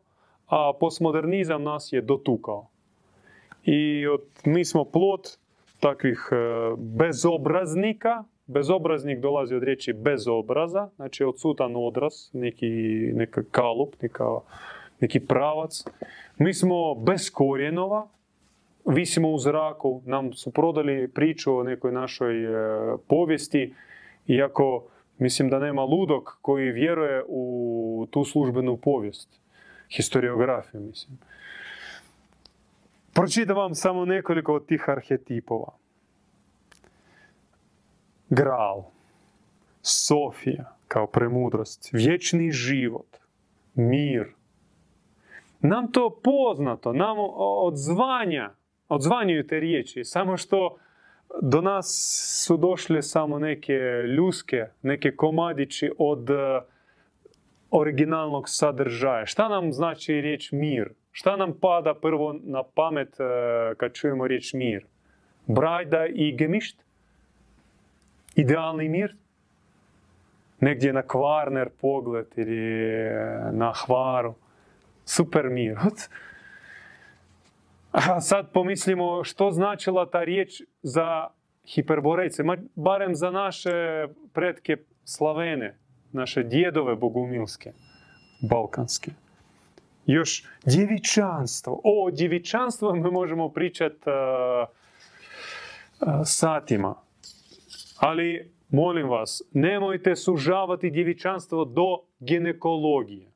[0.47, 2.69] a postmodernizam nas je dotukao.
[3.65, 5.29] I od, mi smo plot
[5.81, 12.67] takvih uh, bezobraznika, bezobraznik dolazi od riječi bezobraza, znači odsutan odraz, neki,
[13.15, 14.25] neka kalup, neka,
[15.01, 15.85] neki pravac.
[16.39, 18.09] Mi smo bez korijenova,
[18.85, 23.75] visimo u zraku, nam su prodali priču o nekoj našoj e, povijesti,
[24.27, 24.85] iako
[25.19, 29.41] mislim da nema ludog koji vjeruje u tu službenu povijest,
[29.89, 31.19] historiografiju mislim.
[33.13, 35.73] Pročitam vam samo nekoliko od tih arhetipova.
[38.31, 38.85] Gral,
[39.83, 43.17] Sofija kao premudrost, vječni život,
[43.75, 44.35] mir.
[45.61, 48.51] Nam to poznato, nam odzvanja,
[48.89, 50.77] odzvanjuju te riječi, samo što
[51.43, 51.87] do nas
[52.47, 53.79] su došle samo neke
[54.17, 56.61] ljuske, neke komadići od e,
[57.71, 59.27] originalnog sadržaja.
[59.27, 60.91] Šta nam znači riječ mir?
[61.13, 63.25] Šta nam pada prvo na pamet e,
[63.77, 64.87] kad čujemo riječ mir?
[65.47, 66.85] Brajda i gemišt?
[68.35, 69.17] Idealni mir?
[70.61, 72.91] Negdje na Kvarner pogled ili
[73.53, 74.35] na Hvaru.
[75.05, 75.77] Super mir.
[77.93, 81.27] A sad pomislimo što značila ta riječ za
[81.67, 82.43] hiperborejce,
[82.75, 83.71] barem za naše
[84.33, 85.79] pretke Slavene,
[86.13, 87.73] naše djedove bogumilske,
[88.51, 89.11] balkanske.
[90.07, 91.81] Još djevičanstvo.
[91.85, 94.05] O djevičanstvu mi možemo pričati
[96.25, 96.95] satima.
[97.99, 103.33] Ali, molim vas, nemojte sužavati djevičanstvo do ginekologije.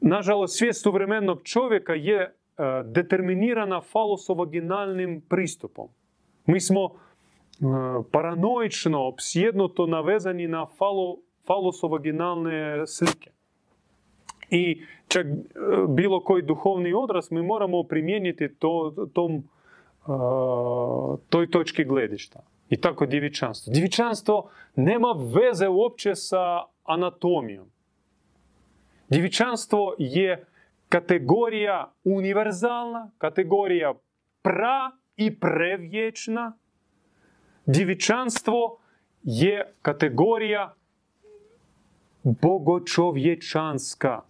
[0.00, 2.30] Nažalost, svijest suvremenog čovjeka je e,
[2.84, 5.88] determinirana falosovaginalnim pristupom.
[6.46, 6.90] Mi smo e,
[8.12, 13.30] paranoično, opsjednuto navezani na falo, falosovaginalne slike.
[14.50, 15.30] I čak e,
[15.88, 19.44] bilo koji duhovni odraz mi moramo primijeniti to, tom,
[21.28, 22.40] toj točki gledišta.
[22.70, 23.72] I tako djevičanstvo.
[23.72, 27.66] Djevičanstvo nema veze uopće sa anatomijom.
[29.10, 30.44] Djevičanstvo je
[30.88, 33.94] kategorija univerzalna, kategorija
[34.42, 36.52] pra i prevječna.
[37.66, 38.78] Djevičanstvo
[39.22, 40.74] je kategorija
[42.22, 44.22] bogočovječanska.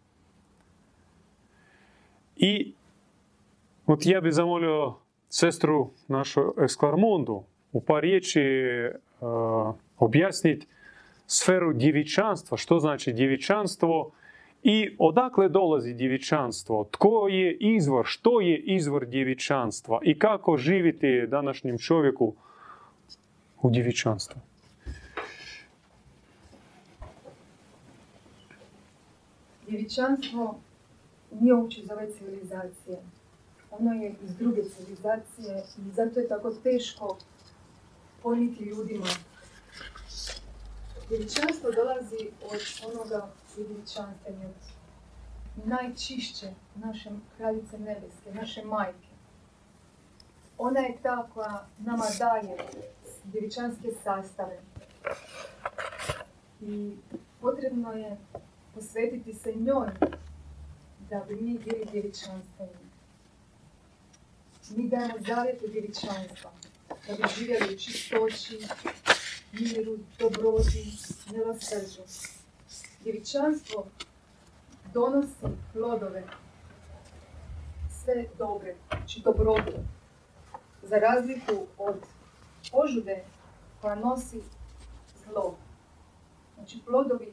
[2.36, 2.74] I
[4.04, 4.94] ja bih zamolio
[5.28, 8.40] sestru našu Esklarmondu u par riječi
[9.98, 10.66] objasniti
[11.26, 14.12] sferu djevičanstva, što znači djevičanstvo
[14.62, 21.78] i odakle dolazi djevičanstvo, tko je izvor, što je izvor djevičanstva i kako živiti današnjem
[21.78, 22.34] čovjeku
[23.62, 24.40] u djevičanstvu.
[29.68, 30.58] Djevičanstvo
[31.40, 32.98] nije uopće iz ove civilizacije.
[33.70, 37.16] Ono je iz druge civilizacije i zato je tako teško
[38.22, 39.06] poniti ljudima.
[41.10, 42.60] Djevičanstvo dolazi od
[42.92, 49.08] onoga djevičanstva, od najčišće naše kraljice nebeske, naše majke.
[50.58, 52.56] Ona je ta koja nama daje
[53.24, 54.58] djevičanske sastave.
[56.60, 56.96] I
[57.40, 58.16] potrebno je
[58.74, 59.90] posvetiti se njoj
[61.10, 62.80] da bi mi bili djevičanstveni.
[64.76, 66.50] Mi dajemo zavjete djevičanstva,
[66.88, 68.58] da bi živjeli u čistoći,
[69.52, 70.92] miru, dobroti,
[71.32, 72.02] milosrđu.
[73.02, 73.86] Djevičanstvo
[74.94, 76.22] donosi plodove,
[78.04, 79.76] sve dobre, znači dobrotu,
[80.82, 81.96] za razliku od
[82.72, 83.24] požude
[83.80, 84.42] koja nosi
[85.24, 85.54] zlo.
[86.54, 87.32] Znači plodovi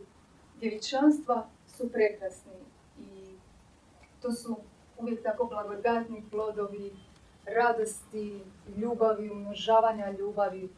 [0.59, 2.51] djevičanstva su prekrasni
[2.99, 3.35] i
[4.21, 4.57] to su
[4.97, 6.91] uvijek tako blagodatni plodovi
[7.45, 8.41] radosti,
[8.77, 10.69] ljubavi, umnožavanja ljubavi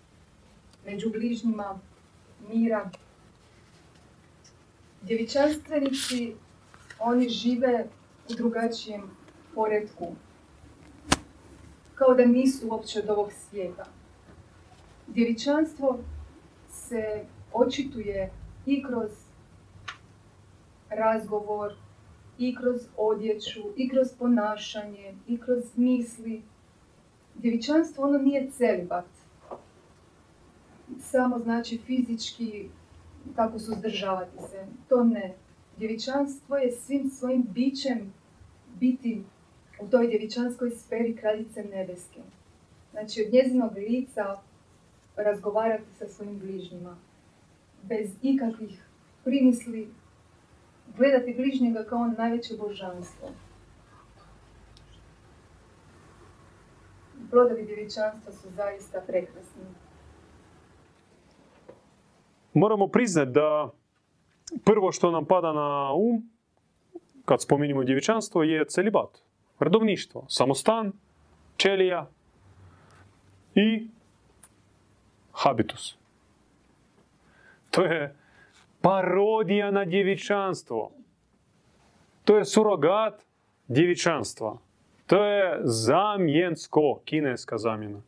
[0.92, 1.80] među bližnjima,
[2.50, 2.90] mira.
[5.02, 6.34] Djevičanstvenici,
[7.00, 7.88] oni žive
[8.30, 9.04] u drugačijem
[9.56, 10.16] poredku.
[11.96, 13.86] Kao da nisu uopće od ovog svijeta.
[15.08, 16.00] Djevičanstvo
[16.70, 18.32] se očituje
[18.66, 19.12] i kroz
[20.90, 21.74] razgovor,
[22.38, 26.42] i kroz odjeću, i kroz ponašanje, i kroz misli.
[27.36, 29.19] Djevičanstvo ono nije celibat.
[30.98, 32.70] Samo znači fizički
[33.36, 34.66] tako suzdržavati se.
[34.90, 35.34] To ne.
[35.78, 38.14] Djevičanstvo je svim svojim bićem
[38.80, 39.24] biti
[39.82, 42.20] u toj djevičanskoj sferi kraljice nebeske.
[42.92, 44.42] Znači od njezinog lica
[45.16, 46.98] razgovarati sa svojim bližnjima.
[47.84, 48.84] Bez ikakvih
[49.24, 49.90] primisli,
[50.98, 53.30] gledati bližnjega kao najveće božanstvo.
[57.30, 59.64] Plodovi djevičanstva su zaista prekrasni.
[62.60, 63.72] Moramo priznati da
[64.66, 66.30] prvo što nam pada na um,
[67.26, 69.10] kad spominjemo djevičanstvo, je celibat,
[69.60, 70.92] redovništvo, samostan,
[71.58, 72.10] čelija
[73.56, 73.88] i
[75.32, 75.98] habitus.
[77.72, 78.16] To je
[78.82, 80.92] parodija na djevičanstvo.
[82.26, 83.24] To je surogat
[83.68, 84.58] djevičanstva.
[85.08, 88.02] To je zamjensko, kineska zamjena.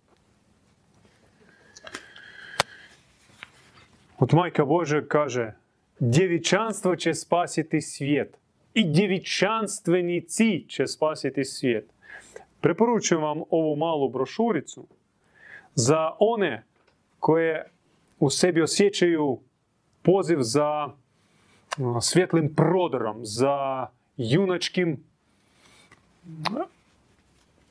[4.22, 5.54] Od Majka Bože kaže,
[6.00, 8.38] djevičanstvo će spasiti svijet.
[8.74, 11.90] I djevičanstvenici će spasiti svijet.
[12.60, 14.88] Preporučujem vam ovu malu brošuricu
[15.76, 16.64] za one
[17.20, 17.72] koje
[18.20, 19.40] u sebi osjećaju
[20.02, 20.90] poziv za
[22.02, 25.04] svjetlim prodorom, za junačkim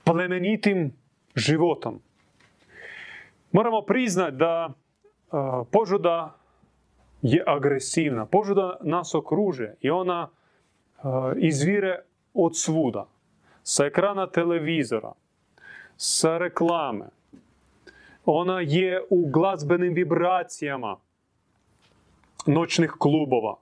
[0.05, 0.93] plemenitim
[1.37, 2.01] životom.
[3.53, 4.73] Moramo priznati da
[5.71, 6.40] požuda
[7.23, 8.27] je agresivna.
[8.27, 10.29] Požuda nas okruže i ona
[11.37, 11.99] izvire
[12.35, 13.07] od svuda.
[13.63, 15.13] Sa ekrana televizora,
[15.97, 17.09] sa reklame.
[18.25, 20.97] Ona je u glazbenim vibracijama
[22.47, 23.57] noćnih klubova.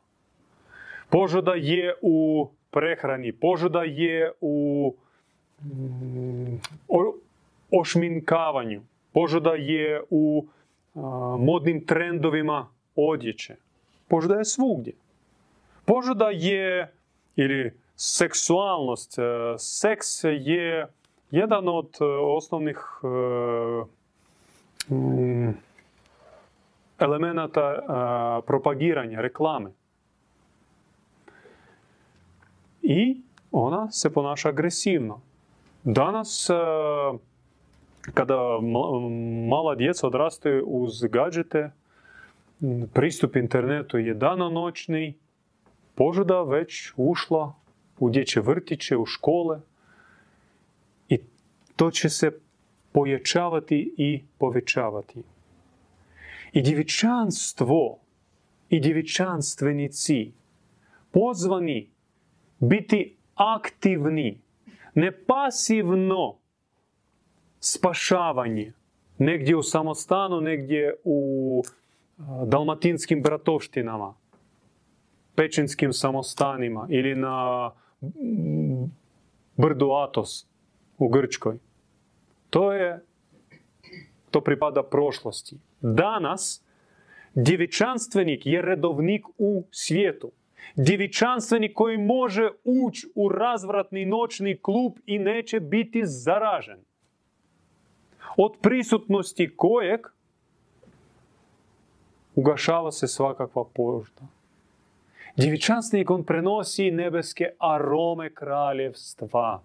[1.11, 4.95] Požuda je u prehrani, požuda je u
[5.63, 6.61] mm,
[7.71, 8.83] ošminkavanju,
[9.13, 10.47] požuda je u
[11.39, 12.69] modnim trendovima
[12.99, 13.57] odjeće.
[14.09, 14.93] Požuda je svugdje.
[15.85, 16.93] Požuda je,
[17.37, 19.23] ili seksualnost, e,
[19.59, 20.87] seks je
[21.31, 23.07] jedan od e, osnovnih e,
[24.95, 25.59] mm,
[26.99, 29.71] elemenata propagiranja, reklame.
[32.83, 33.23] I
[33.53, 35.21] ona se ponaša agresivno.
[35.85, 36.51] Danas,
[38.15, 38.39] kada
[39.49, 41.71] mala djeca odrastaju uz gadžete,
[42.95, 45.15] pristup internetu je danonoćni,
[45.95, 47.55] požuda već ušla
[47.99, 49.61] u dječje vrtiće, u škole
[51.09, 51.19] i
[51.77, 52.31] to će se
[52.93, 55.23] pojačavati i povećavati.
[56.53, 57.99] I djevičanstvo
[58.69, 60.33] i djevičanstvenici
[61.11, 61.91] pozvani
[62.59, 64.41] biti aktivni,
[64.95, 66.39] ne pasivno
[67.61, 68.73] spašavanje.
[69.19, 71.63] Negdje u samostanu, negdje u
[72.47, 74.15] dalmatinskim bratovštinama,
[75.35, 77.71] pečinskim samostanima ili na
[79.57, 80.47] brdu Atos
[80.99, 81.59] u Grčkoj.
[82.51, 83.05] To je
[84.31, 85.57] to pripada prošlosti.
[85.81, 86.65] Danas
[87.35, 90.31] djevičanstvenik je redovnik u svijetu.
[90.77, 96.79] Djevičanstvenik koji može ući u razvratni noćni klub i neće biti zaražen.
[98.37, 100.01] Od prisutnosti kojeg
[102.39, 104.23] ugašava se svakakva požda.
[105.37, 109.63] Djevičanstvenik on prenosi nebeske arome kraljevstva.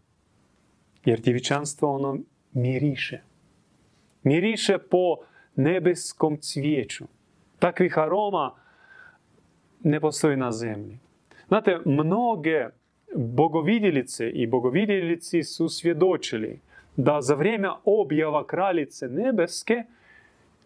[1.06, 2.18] Jer djevičanstvo ono
[2.54, 3.22] miriše.
[4.24, 5.18] Miriše po
[5.56, 7.06] nebeskom cvijeću.
[7.60, 8.56] Takvih aroma
[9.84, 11.00] ne postoji na zemlji.
[11.48, 12.68] Znate, mnoge
[13.16, 16.60] bogovidjelice i bogovidjelici su svjedočili
[16.96, 19.84] da za vrijeme objava kraljice nebeske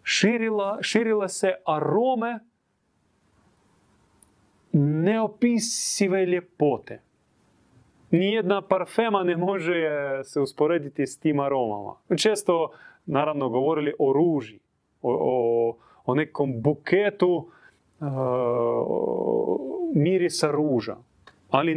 [0.02, 2.38] širila, širile se arome
[4.72, 7.00] neopisive ljepote.
[8.10, 9.74] Nijedna parfema ne može
[10.24, 11.94] se usporediti s tim aromama.
[12.16, 12.70] Često,
[13.06, 14.58] naravno, govorili o ruži,
[15.02, 15.74] o,
[16.06, 17.50] o, nekom buketu
[18.00, 18.08] uh,
[19.94, 20.96] mirisa ruža,
[21.50, 21.74] ali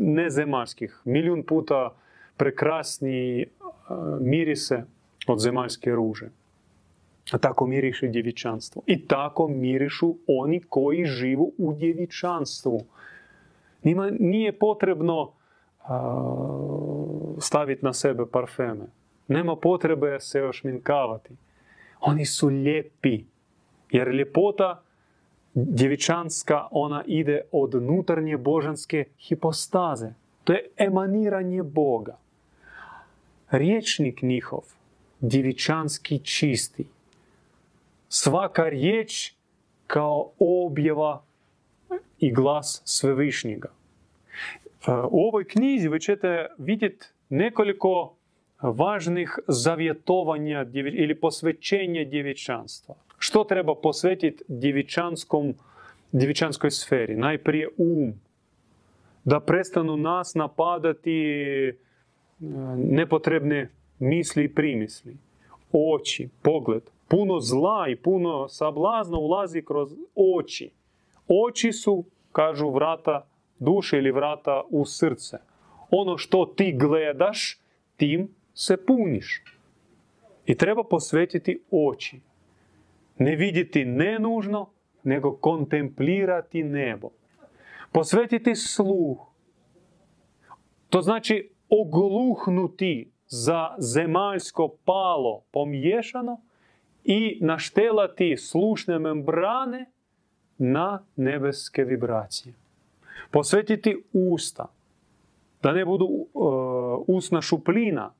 [0.00, 1.00] ne zemaljskih.
[1.04, 1.94] Milijun puta
[2.36, 3.46] prekrasni
[4.20, 4.84] mirise
[5.26, 6.28] od zemaljske ruže.
[7.40, 8.82] Tako miriše djevičanstvo.
[8.86, 12.80] I tako mirišu oni koji živu u djevičanstvu.
[13.84, 15.32] Njima nije potrebno
[17.40, 18.86] staviti na sebe parfeme.
[19.28, 21.30] Nema potrebe se još minkavati.
[22.00, 23.24] Oni su lijepi.
[23.90, 24.82] Jer ljepota
[25.54, 30.12] djevičanska, ona ide od nutarnje božanske hipostaze.
[30.44, 32.18] To je emaniranje Boga.
[33.50, 34.62] Riječnik njihov,
[35.20, 36.93] djevičanski čisti.
[38.16, 39.32] Svaka riječ
[39.86, 41.24] kao objava
[42.18, 43.68] i glas Svevišnjega.
[45.10, 48.14] U ovoj knjizi vi ćete vidjeti nekoliko
[48.62, 52.94] važnih zavjetovanja ili posvećenja djevičanstva.
[53.18, 55.54] Što treba posvetiti djevičanskom,
[56.12, 57.16] djevičanskoj sferi?
[57.16, 58.12] Najprije um.
[59.24, 61.74] Da prestanu nas napadati e,
[62.76, 65.16] nepotrebne misli i primisli.
[65.74, 66.82] Oči, pogled.
[67.08, 69.92] Puno zla i puno sablazna ulazi kroz
[70.38, 70.70] oči.
[71.28, 73.26] Oči su, kažu, vrata
[73.58, 75.38] duše ili vrata u srce.
[75.90, 77.60] Ono što ti gledaš,
[77.96, 79.42] tim se puniš.
[80.46, 82.20] I treba posvetiti oči.
[83.18, 84.70] Ne vidjeti nenužno,
[85.02, 87.10] nego kontemplirati nebo.
[87.92, 89.18] Posvetiti sluh.
[90.90, 96.40] To znači ogluhnuti za zemaljsko palo pomiješano
[97.04, 99.90] i naštelati slušne membrane
[100.58, 102.54] na nebeske vibracije.
[103.30, 104.66] Posvetiti usta,
[105.62, 106.28] da ne budu uh,
[107.06, 108.12] usna šuplina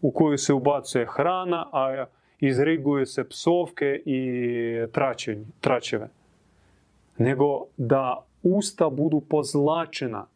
[0.00, 2.06] u koju se ubacuje hrana, a
[2.40, 4.86] izriguju se psovke i
[5.60, 6.08] tračeve.
[7.18, 10.26] Nego da usta budu pozlačena,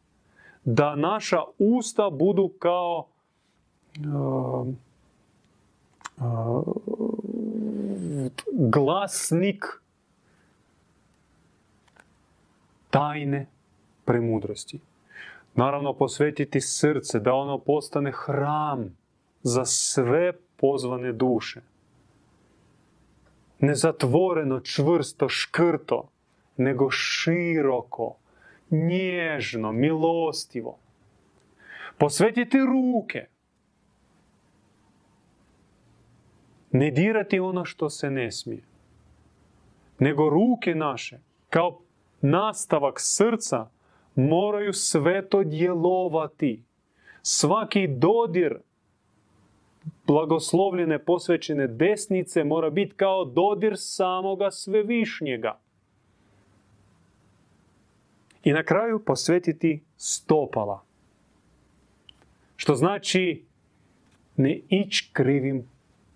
[0.65, 3.07] da naša usta budu kao
[3.99, 4.67] uh,
[6.17, 6.65] uh,
[8.53, 9.65] glasnik
[12.91, 13.47] tajne
[14.05, 14.81] premudrosti.
[15.55, 18.97] Naravno, posvetiti srce, da ono postane hram
[19.43, 21.61] za sve pozvane duše.
[23.59, 26.09] Ne zatvoreno, čvrsto, škrto,
[26.57, 28.15] nego široko,
[28.71, 30.79] nježno, milostivo.
[31.99, 33.27] Posvetiti ruke.
[36.73, 38.63] Ne dirati ono što se ne smije.
[39.99, 41.19] Nego ruke naše,
[41.51, 41.81] kao
[42.21, 43.69] nastavak srca,
[44.15, 46.63] moraju sveto djelovati.
[47.23, 48.59] Svaki dodir
[50.07, 55.59] blagoslovljene posvećene desnice mora biti kao dodir samoga svevišnjega.
[58.45, 60.83] I na kraju posvetiti stopala.
[62.57, 63.45] Što znači
[64.37, 65.69] ne ići krivim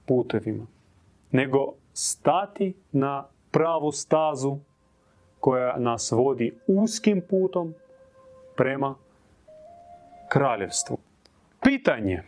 [0.07, 0.67] putevima,
[1.31, 4.59] nego stati na pravu stazu
[5.41, 7.75] koja nas vodi uskim putom
[8.57, 8.95] prema
[10.29, 10.99] kraljevstvu.
[11.63, 12.23] Pitanje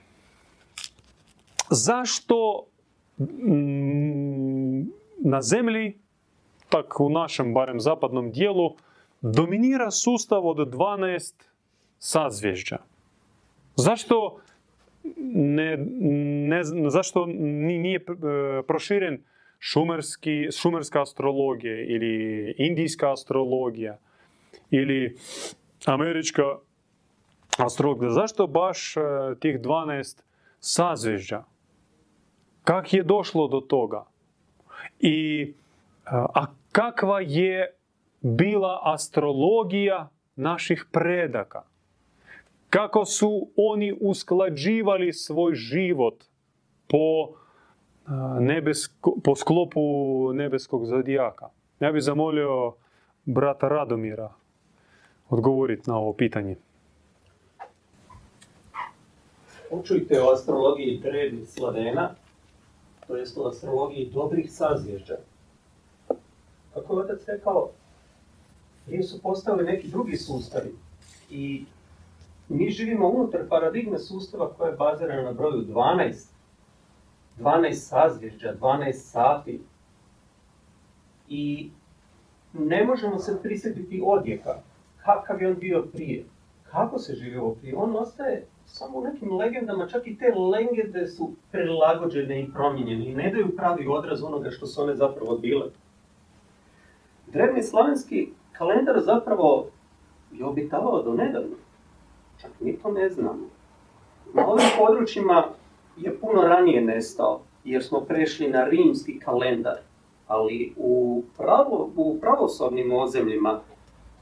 [1.70, 2.66] zašto
[3.18, 4.80] mm,
[5.18, 5.98] na zemlji,
[6.68, 8.76] tak u našem barem zapadnom dijelu,
[9.34, 11.34] dominira sustav od 12
[11.98, 12.78] sazvježđa?
[13.76, 14.38] Zašto
[15.34, 15.76] ne,
[16.48, 16.60] ne,
[16.90, 18.04] zašto nije
[18.66, 19.18] proširen
[19.58, 23.98] šumerski, šumerska astrologija ili indijska astrologija
[24.70, 25.16] ili
[25.84, 26.42] američka
[27.58, 28.10] astrologija.
[28.10, 28.94] Zašto baš
[29.40, 30.22] tih 12
[30.60, 31.44] sazvežđa?
[32.64, 34.04] Kak je došlo do toga?
[35.00, 35.52] I,
[36.10, 37.76] a kakva je
[38.20, 41.62] bila astrologija naših predaka?
[42.70, 46.24] Kako su oni usklađivali svoj život
[46.88, 47.28] po,
[48.40, 49.80] nebesko, po sklopu
[50.32, 51.48] nebeskog zodijaka?
[51.80, 52.74] Ja bih zamolio
[53.24, 54.32] brata Radomira
[55.28, 56.56] odgovoriti na ovo pitanje.
[59.70, 62.14] Učujte o astrologiji drevnih Slavena,
[63.06, 65.16] to jest o astrologiji dobrih sazvježđa.
[66.74, 67.70] Kako je otac rekao,
[68.86, 70.74] prije su postavili neki drugi sustavi
[71.30, 71.64] i
[72.48, 76.36] mi živimo unutar paradigme sustava koja je bazirana na broju 12.
[77.38, 79.60] 12 sazvježđa, 12 sati.
[81.28, 81.70] I
[82.52, 84.62] ne možemo se prisjetiti odjeka.
[85.04, 86.24] Kakav je on bio prije?
[86.70, 87.76] Kako se živio prije?
[87.76, 93.14] On ostaje samo u nekim legendama, čak i te legende su prilagođene i promijenjene i
[93.14, 95.66] ne daju pravi odraz onoga što su one zapravo bile.
[97.26, 98.28] Drevni slavenski
[98.58, 99.66] kalendar zapravo
[100.32, 101.56] je obitavao do nedavno.
[102.40, 103.46] Čak mi to ne znamo.
[104.34, 105.44] Na ovim područjima
[105.96, 109.76] je puno ranije nestao, jer smo prešli na rimski kalendar.
[110.26, 113.60] Ali u, pravo, u pravoslavnim ozemljima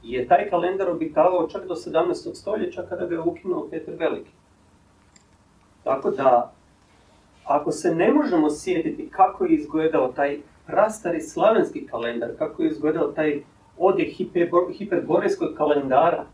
[0.03, 2.33] je taj kalendar obitavao čak do 17.
[2.33, 4.31] stoljeća kada ga je ukinuo Petar Veliki.
[5.83, 6.53] Tako da,
[7.45, 13.11] ako se ne možemo sjetiti kako je izgledao taj prastari slavenski kalendar, kako je izgledao
[13.11, 13.41] taj
[13.77, 14.13] odjek
[14.77, 16.25] hiperborejskog kalendara,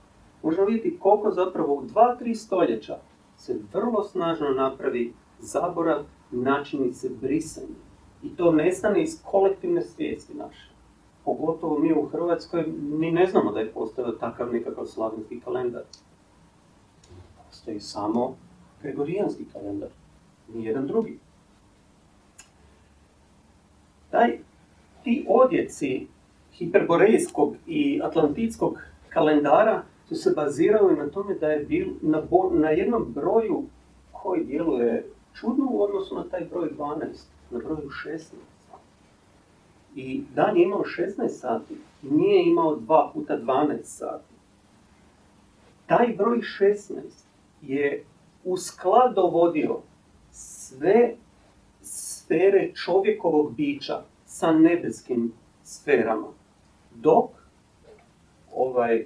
[0.43, 2.97] možemo vidjeti koliko zapravo u dva, tri stoljeća
[3.37, 7.75] se vrlo snažno napravi zaborav, načini se brisanje.
[8.23, 10.71] I to nestane iz kolektivne svijesti naše.
[11.25, 15.81] Pogotovo mi u Hrvatskoj, mi ne znamo da je postojao takav nekakav slavenski kalendar.
[17.47, 18.35] Postoji samo
[18.81, 19.89] Gregorijanski kalendar,
[20.53, 21.19] nijedan drugi.
[24.11, 24.37] Taj,
[25.03, 26.07] ti odjeci
[26.61, 28.77] hiperborejskog i atlantitskog
[29.09, 33.63] kalendara su se bazirali na tome da je bil na, na jednom broju
[34.11, 36.99] koji djeluje čudno u odnosu na taj broj 12,
[37.51, 38.19] na broju 16.
[39.95, 44.33] I dan je imao 16 sati, nije imao 2 puta 12 sati.
[45.85, 47.01] Taj broj 16
[47.61, 48.03] je
[48.43, 49.77] u sklad dovodio
[50.31, 51.15] sve
[51.81, 55.33] sfere čovjekovog bića sa nebeskim
[55.63, 56.27] sferama.
[56.95, 57.29] Dok
[58.55, 59.05] ovaj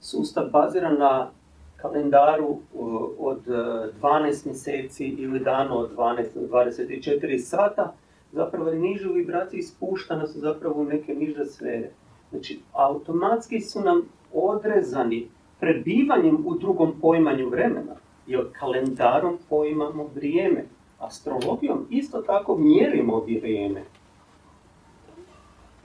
[0.00, 1.30] sustav baziran na
[1.76, 2.58] kalendaru
[3.18, 7.92] od 12 mjeseci ili dano od 12 do 24 sata,
[8.32, 11.90] zapravo nižu vibraciju ispuštana su zapravo u neke niže sfere.
[12.30, 15.28] Znači, automatski su nam odrezani
[15.60, 20.64] prebivanjem u drugom pojmanju vremena, jer kalendarom poimamo vrijeme.
[20.98, 23.82] Astrologijom isto tako mjerimo vrijeme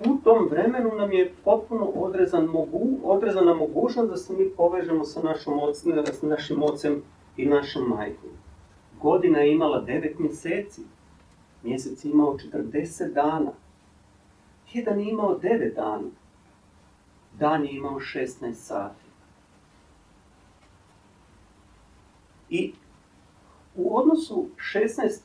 [0.05, 5.21] u tom vremenu nam je potpuno odrezan mogu, odrezana mogućnost da se mi povežemo sa,
[5.21, 5.59] našom
[6.11, 7.03] s našim ocem
[7.37, 8.29] i našom majkom.
[9.01, 10.81] Godina je imala 9 mjeseci,
[11.63, 13.51] mjesec je imao 40 dana,
[14.71, 16.09] tjedan je imao 9 dana,
[17.39, 19.05] dan je imao 16 sati.
[22.49, 22.73] I
[23.75, 25.21] u odnosu 16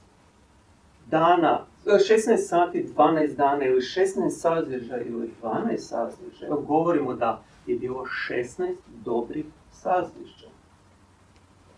[1.06, 6.46] dana 16 sati, 12 dana ili 16 sazvježa ili 12 sazvježa.
[6.66, 8.74] Govorimo da je bilo 16
[9.04, 10.48] dobrih sazvježa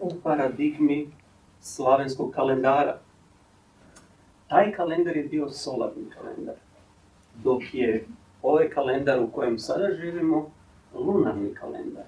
[0.00, 1.10] u paradigmi
[1.60, 2.98] slavenskog kalendara.
[4.48, 6.54] Taj kalendar je bio solarni kalendar,
[7.44, 8.06] dok je
[8.42, 10.50] ovaj kalendar u kojem sada živimo
[10.94, 12.04] lunarni kalendar.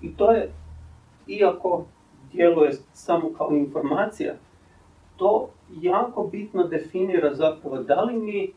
[0.00, 0.52] I to je,
[1.26, 1.84] iako
[2.32, 4.34] djeluje samo kao informacija,
[5.16, 8.52] to jako bitno definira zapravo da li mi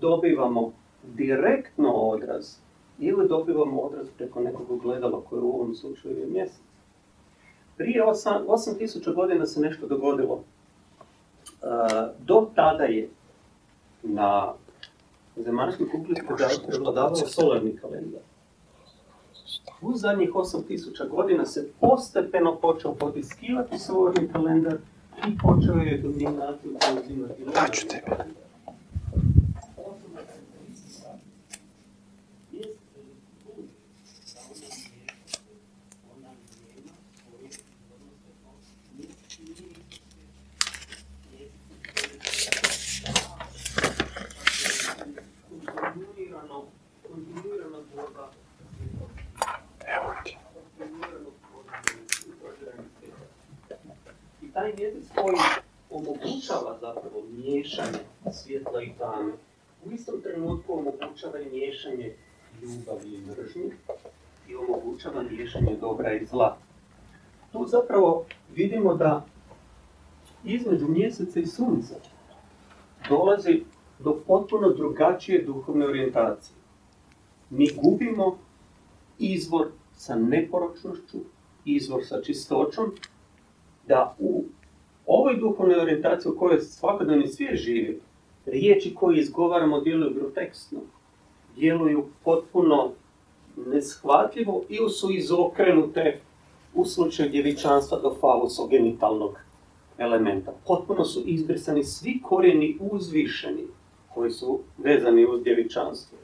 [0.00, 2.56] dobivamo direktno odraz
[2.98, 6.60] ili dobivamo odraz preko nekog gledala koje u ovom slučaju je mjesec.
[7.76, 10.44] Prije 8000 godina se nešto dogodilo.
[12.18, 13.08] Do tada je
[14.02, 14.52] na
[15.36, 16.14] zemaljskoj kugli
[16.68, 18.20] prevladavao solarni kalendar.
[19.82, 24.76] U zadnjih 8000 godina se postepeno počeo potiskivati solarni kalendar
[25.28, 27.42] i počeo je dominaciju preuzimati.
[27.54, 28.45] Daću tebe.
[54.56, 55.36] Taj mjesec koji
[55.90, 57.98] omogućava zapravo miješanje
[58.32, 59.32] svjetla i tame,
[59.84, 62.14] u istom trenutku omogućava i miješanje
[62.62, 63.70] ljubavi i mržnje
[64.48, 66.56] i omogućava miješanje dobra i zla.
[67.52, 69.26] Tu zapravo vidimo da
[70.44, 71.94] između mjeseca i sunca
[73.08, 73.62] dolazi
[73.98, 76.56] do potpuno drugačije duhovne orijentacije.
[77.50, 78.38] Mi gubimo
[79.18, 81.18] izvor sa neporočnošću,
[81.64, 82.92] izvor sa čistoćom,
[83.88, 84.44] da u
[85.06, 88.00] ovoj duhovnoj orijentaciji u kojoj svakodnevni svijet živi,
[88.46, 90.78] riječi koje izgovaramo djeluju groteskno,
[91.56, 92.92] djeluju potpuno
[93.56, 96.20] neshvatljivo ili su izokrenute
[96.74, 99.38] u slučaju djevičanstva do falusogenitalnog
[99.98, 100.52] elementa.
[100.66, 103.66] Potpuno su izbrisani svi korijeni uzvišeni
[104.14, 106.18] koji su vezani uz djevičanstvo.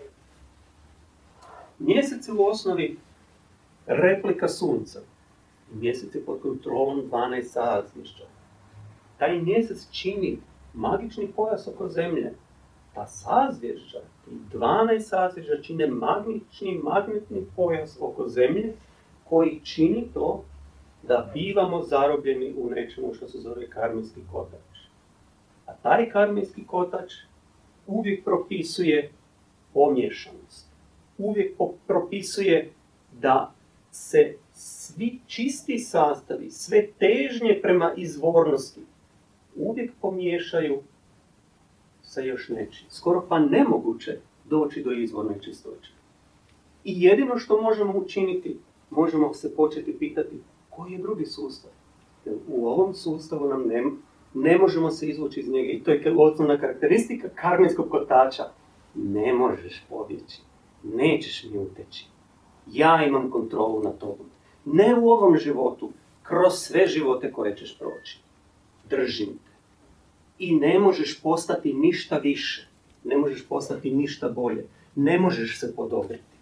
[1.78, 2.96] Mjesec je u osnovi
[3.86, 5.00] replika sunca.
[5.74, 8.24] Mjesec je pod kontrolom 12 sazmišća.
[9.18, 10.38] Taj mjesec čini
[10.74, 12.32] magični pojas oko zemlje.
[12.94, 14.00] Ta sazvježđa,
[14.30, 18.72] i 12 sazvježđa čine magični magnetni pojas oko zemlje
[19.28, 20.44] koji čini to
[21.02, 24.78] da bivamo zarobljeni u nečemu što se zove karmijski kotač.
[25.66, 27.12] A taj karmijski kotač
[27.86, 29.10] uvijek propisuje
[29.74, 30.66] pomješanost.
[31.18, 31.56] Uvijek
[31.86, 32.72] propisuje
[33.12, 33.52] da
[33.90, 34.36] se
[34.94, 38.80] svi čisti sastavi, sve težnje prema izvornosti
[39.56, 40.82] uvijek pomiješaju
[42.02, 42.86] sa još nečim.
[42.90, 45.92] Skoro pa nemoguće doći do izvorne čistoće.
[46.84, 48.58] I jedino što možemo učiniti,
[48.90, 50.40] možemo se početi pitati
[50.70, 51.70] koji je drugi sustav.
[52.24, 53.84] Jer u ovom sustavu nam ne,
[54.34, 55.72] ne možemo se izvući iz njega.
[55.72, 58.44] I to je osnovna karakteristika karmijskog kotača.
[58.94, 60.40] Ne možeš pobjeći.
[60.82, 62.06] Nećeš mi uteći.
[62.66, 64.31] Ja imam kontrolu nad tobom.
[64.64, 65.90] Ne u ovom životu,
[66.22, 68.18] kroz sve živote koje ćeš proći.
[68.90, 69.52] Držim te.
[70.38, 72.68] I ne možeš postati ništa više.
[73.04, 74.66] Ne možeš postati ništa bolje.
[74.94, 76.32] Ne možeš se podobriti.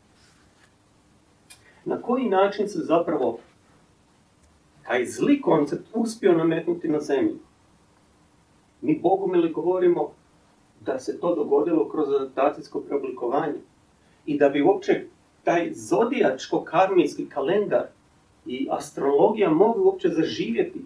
[1.85, 3.39] Na koji način se zapravo
[4.87, 7.39] taj zli koncept uspio nametnuti na zemlju?
[8.81, 10.13] Mi Bogumili govorimo
[10.81, 13.61] da se to dogodilo kroz adaptacijsko preoblikovanje
[14.27, 15.05] i da bi uopće
[15.45, 17.87] taj zodijačko-karmijski kalendar
[18.47, 20.81] i astrologija mogli uopće zaživjeti,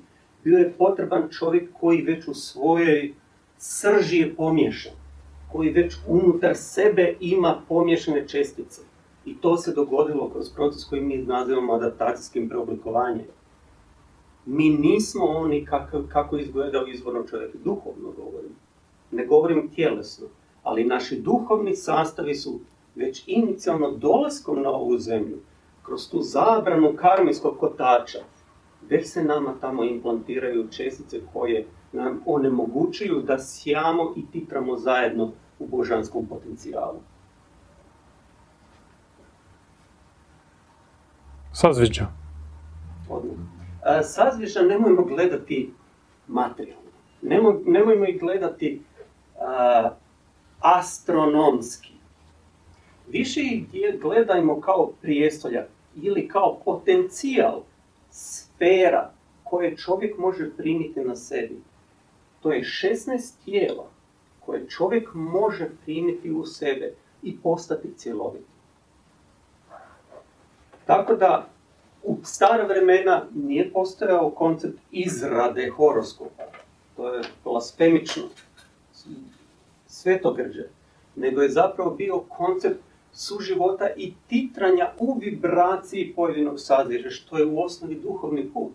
[0.44, 3.14] bio je potreban čovjek koji već u svojoj
[3.58, 4.92] srži je pomješan,
[5.52, 8.82] koji već unutar sebe ima pomješane čestice.
[9.24, 13.26] I to se dogodilo kroz proces koji mi nazivamo adaptacijskim preoblikovanjem.
[14.46, 18.56] Mi nismo oni kako, kako izgledao izvorno čovjek, duhovno govorim.
[19.10, 20.26] Ne govorim tjelesno,
[20.62, 22.60] ali naši duhovni sastavi su
[22.94, 25.38] već inicijalno dolaskom na ovu zemlju,
[25.86, 28.18] kroz tu zabranu karmijskog kotača,
[28.88, 35.66] već se nama tamo implantiraju čestice koje nam onemogućuju da sjamo i titramo zajedno u
[35.66, 37.00] božanskom potencijalu.
[41.52, 42.06] Sazviđa.
[43.08, 43.36] Odmah.
[44.02, 45.72] Sazviža nemojmo gledati
[46.28, 46.90] materijalno.
[47.66, 48.82] nemojmo ih gledati
[50.60, 51.92] astronomski.
[53.08, 53.64] Više ih
[54.00, 55.66] gledajmo kao prijestolja
[56.02, 57.62] ili kao potencijal
[58.10, 59.10] sfera
[59.44, 61.62] koje čovjek može primiti na sebi.
[62.42, 63.86] To je 16 tijela
[64.40, 68.44] koje čovjek može primiti u sebe i postati cjeloviti.
[70.86, 71.48] Tako da
[72.02, 76.42] u stara vremena nije postojao koncept izrade horoskopa.
[76.96, 78.22] To je blasfemično,
[79.86, 80.68] svetogrđe.
[81.16, 82.80] Nego je zapravo bio koncept
[83.14, 88.72] suživota i titranja u vibraciji pojedinog sadržaja, što je u osnovi duhovni put.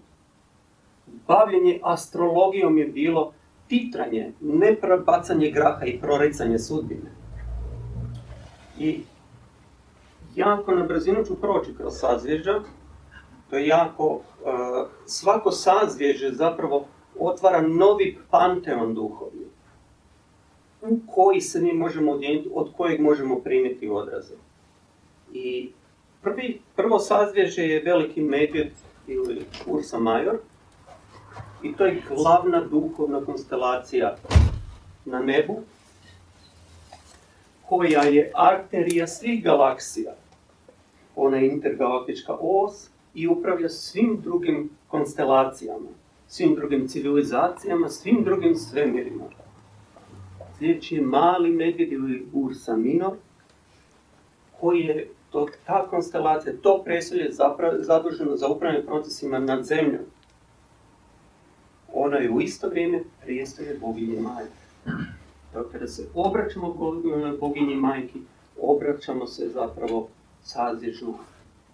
[1.28, 3.34] Bavljenje astrologijom je bilo
[3.68, 7.12] titranje, ne bacanje graha i proricanje sudbine.
[8.80, 9.02] I
[10.36, 12.62] jako na brzinu ću proći kroz sazvježđa.
[13.50, 14.50] To je jako, e,
[15.06, 16.86] svako sazvježđe zapravo
[17.20, 19.49] otvara novi panteon duhovni
[20.82, 24.36] u koji se mi možemo odjeniti, od kojeg možemo primiti odraze.
[25.34, 25.70] I
[26.22, 28.72] prvi, prvo sazvježe je veliki medvjed
[29.08, 30.38] ili Ursa Major.
[31.64, 34.16] I to je glavna duhovna konstelacija
[35.06, 35.60] na nebu,
[37.66, 40.16] koja je arterija svih galaksija.
[41.16, 45.90] Ona je intergalaktička os i upravlja svim drugim konstelacijama,
[46.28, 49.39] svim drugim civilizacijama, svim drugim svemirima.
[50.60, 53.14] Sljedeći je mali medvjed ili Ursa Minor,
[54.60, 57.30] koji je to, ta konstelacija, to presolje
[57.80, 60.02] zaduženo za upravljanje procesima nad zemljom.
[61.94, 64.52] Ono je u isto vrijeme prijestolje boginje majke.
[65.54, 66.74] Dakle, kada se obraćamo
[67.40, 68.20] boginji majki,
[68.62, 70.08] obraćamo se zapravo
[70.44, 71.14] sazježu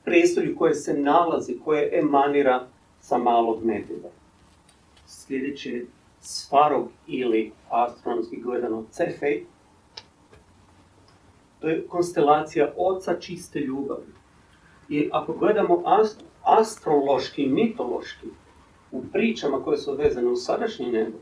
[0.03, 2.67] prijestolju koje se nalazi, koje emanira
[2.99, 4.09] sa malog medvjeda.
[5.07, 5.85] Sljedeće je
[6.27, 9.45] Svarog ili astronomski gledano Cefej.
[11.59, 14.13] To je konstelacija oca čiste ljubavi.
[14.89, 15.83] I ako gledamo
[16.43, 18.27] astrološki, mitološki,
[18.91, 21.17] u pričama koje su vezane u sadašnji nebo,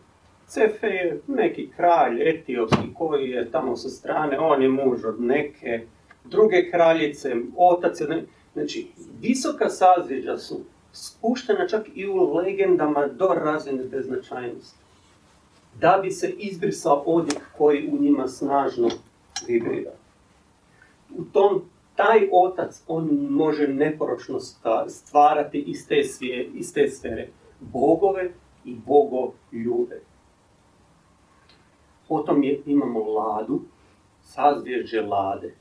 [0.48, 5.82] Cefe je neki kralj etiopski koji je tamo sa strane, on je muž od neke
[6.26, 8.26] druge kraljice, otac je...
[8.54, 8.88] Znači,
[9.22, 10.60] visoka sazvjeđa su
[10.92, 14.80] spuštena čak i u legendama do razine beznačajnosti.
[15.80, 18.90] Da bi se izbrisao odjek koji u njima snažno
[19.48, 19.92] vibrira.
[21.18, 21.62] U tom
[21.96, 24.40] taj otac, on može neporočno
[24.88, 28.32] stvarati iz te, svije, iz te sfere bogove
[28.66, 30.02] i bogoljube.
[32.08, 33.62] Potom je, imamo Ladu,
[34.22, 35.54] sazvježđe Lade,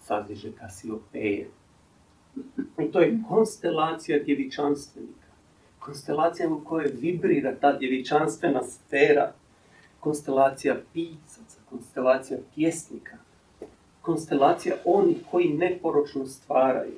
[0.00, 1.50] sazvježđe Kasiopeje.
[2.78, 5.21] I to je konstelacija djevičanstvenika.
[5.84, 9.32] Konstelacija u kojoj vibrira ta djevičanstvena sfera.
[10.00, 13.16] Konstelacija pisaca, konstelacija pjesnika.
[14.02, 16.94] Konstelacija onih koji neporočno stvaraju.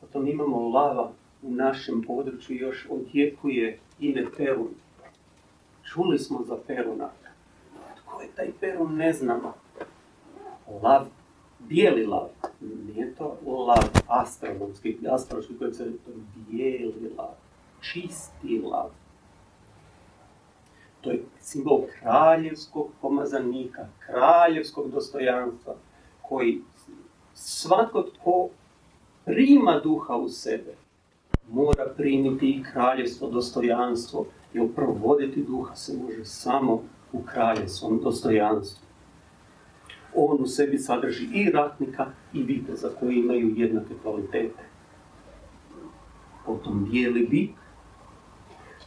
[0.00, 4.70] Potom imamo lava u našem području još odjekuje ime Perun.
[5.84, 7.10] Čuli smo za Peruna.
[7.96, 9.54] Tko je taj Perun, ne znamo.
[10.82, 11.06] Lav,
[11.58, 12.28] bijeli lav.
[12.60, 16.10] Nije to lav astronomski, astronomski koji se to
[16.48, 17.34] bijeli lav.
[17.80, 18.90] Čisti lav.
[21.00, 25.74] To je simbol kraljevskog pomazanika, kraljevskog dostojanstva,
[26.22, 26.60] koji
[27.34, 28.48] svatko tko
[29.24, 30.74] prima duha u sebe,
[31.48, 36.82] mora primiti i kraljevstvo, dostojanstvo, jer provoditi duha se može samo
[37.12, 38.85] u kraljevstvom dostojanstvu.
[40.16, 44.62] On u sebi sadrži i ratnika i viteza koji imaju jednake kvalitete.
[46.46, 47.50] Potom bijeli bik,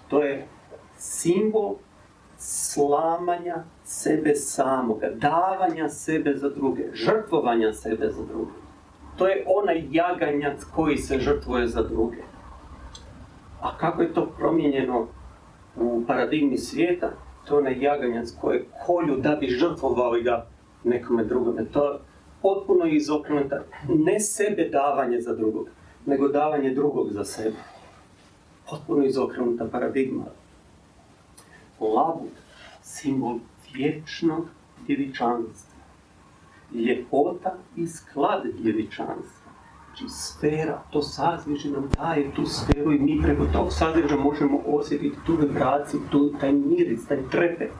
[0.07, 0.47] to je
[0.97, 1.75] simbol
[2.37, 8.51] slamanja sebe samoga, davanja sebe za druge, žrtvovanja sebe za druge.
[9.17, 12.17] To je onaj jaganjac koji se žrtvuje za druge.
[13.61, 15.07] A kako je to promijenjeno
[15.75, 17.09] u paradigmi svijeta?
[17.47, 20.45] To je onaj jaganjac koji kolju da bi žrtvovali ga
[20.83, 21.65] nekome drugome.
[21.65, 21.99] To
[22.41, 23.63] potpuno izokrenuta.
[23.87, 25.67] Ne sebe davanje za drugog,
[26.05, 27.57] nego davanje drugog za sebe.
[28.69, 30.25] Potpuno izokrenuta paradigma.
[31.79, 32.31] Labud,
[32.81, 33.39] simbol
[33.73, 34.45] vječnog
[34.87, 35.79] djevičanstva.
[36.73, 39.49] Ljepota i sklad djevičanstva.
[39.85, 45.17] Znači sfera, to sazvježe nam daje tu sferu i mi preko tog sazvježa možemo osjetiti
[45.25, 47.71] tu vibraciju, tu, taj miris, taj trepet.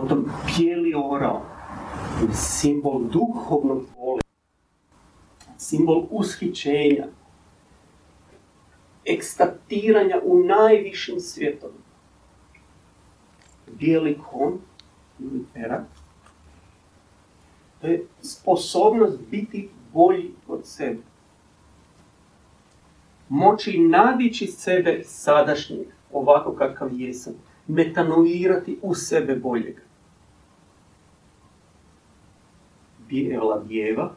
[0.00, 1.42] Potom bijeli orao,
[2.32, 4.20] simbol duhovnog vole,
[5.58, 7.06] simbol ushićenja,
[9.04, 11.84] ekstatiranja u najvišim svjetovima.
[13.78, 14.58] Bijeli kon
[15.18, 15.86] ili perak,
[17.80, 21.02] to je sposobnost biti bolji od sebe.
[23.28, 27.34] Moći nadići sebe sadašnjeg, ovako kakav jesam.
[27.66, 29.85] Metanoirati u sebe boljega.
[33.08, 34.14] Bijela djeva,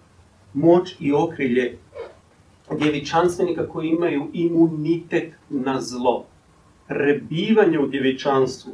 [0.53, 1.77] moć i okrilje
[2.77, 6.25] djevičanstvenika koji imaju imunitet na zlo.
[6.87, 8.73] Prebivanje u djevičanstvu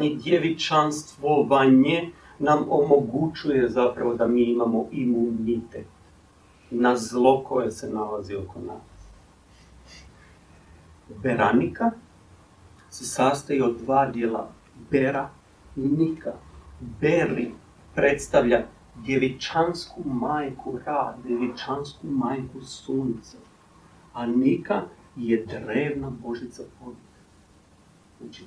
[0.00, 5.86] i djevičanstvovanje nam omogućuje zapravo da mi imamo imunitet
[6.70, 8.82] na zlo koje se nalazi oko nas.
[11.22, 11.90] Beranika
[12.90, 14.50] se sastoji od dva dijela.
[14.90, 15.28] Bera
[15.76, 16.32] Nika.
[17.00, 17.50] Beri
[17.94, 18.66] predstavlja
[19.04, 23.38] djevičansku majku Ra, djevičansku majku sunca.
[24.12, 24.82] A Nika
[25.16, 27.18] je drevna božica pobjede.
[28.20, 28.44] Znači,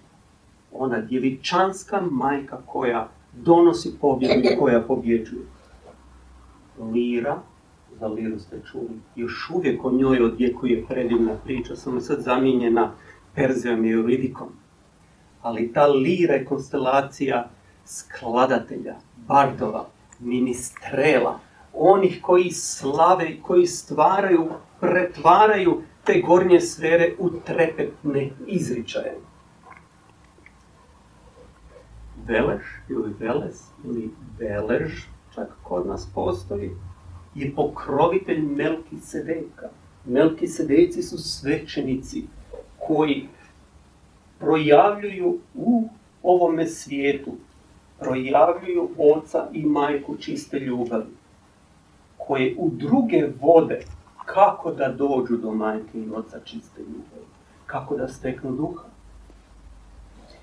[0.71, 5.45] ona djevičanska majka koja donosi pobjedu koja pobjeđuje.
[6.93, 7.41] Lira,
[7.99, 12.91] za Liru ste čuli, još uvijek o njoj odjekuje predivna priča, samo sad zamijenjena
[13.35, 14.47] Perzijom i Euridikom.
[15.41, 17.49] Ali ta lira je konstelacija
[17.85, 18.95] skladatelja,
[19.27, 19.87] bardova,
[20.21, 21.39] ministrela,
[21.73, 24.49] onih koji slave, koji stvaraju,
[24.79, 29.17] pretvaraju te gornje sfere u trepetne izričaje.
[32.27, 34.09] Veleš ili Veles ili
[34.39, 34.91] Velež,
[35.35, 36.71] čak kod nas postoji,
[37.35, 39.69] je pokrovitelj Melkisedeka.
[40.05, 42.23] Melkisedeci su svećenici
[42.87, 43.27] koji
[44.39, 45.89] projavljuju u
[46.23, 47.31] ovome svijetu,
[48.01, 51.11] projavljuju oca i majku čiste ljubavi,
[52.17, 53.81] koje u druge vode
[54.25, 57.25] kako da dođu do majke i oca čiste ljubavi,
[57.65, 58.83] kako da steknu duha.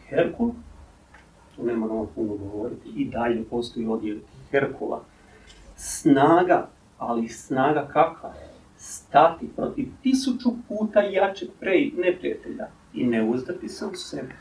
[0.09, 0.51] Herkul,
[1.57, 4.19] tu ne moramo puno govoriti, i dalje postoji odjel
[4.51, 5.01] Herkula.
[5.77, 8.33] Snaga, ali snaga kakva?
[8.77, 11.49] Stati protiv tisuću puta jačeg
[11.97, 14.35] neprijatelja i ne uzdati se u sebe,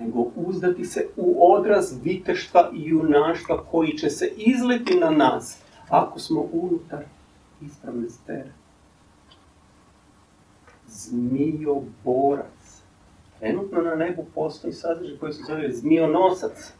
[0.00, 6.18] nego uzdati se u odraz viteštva i junaštva koji će se izleti na nas ako
[6.18, 7.04] smo unutar
[7.60, 8.52] ispravne sfere.
[10.86, 12.82] Zmijoborac.
[13.38, 16.72] Trenutno na nebu postoji sadržaj koji se zove zmijonosac,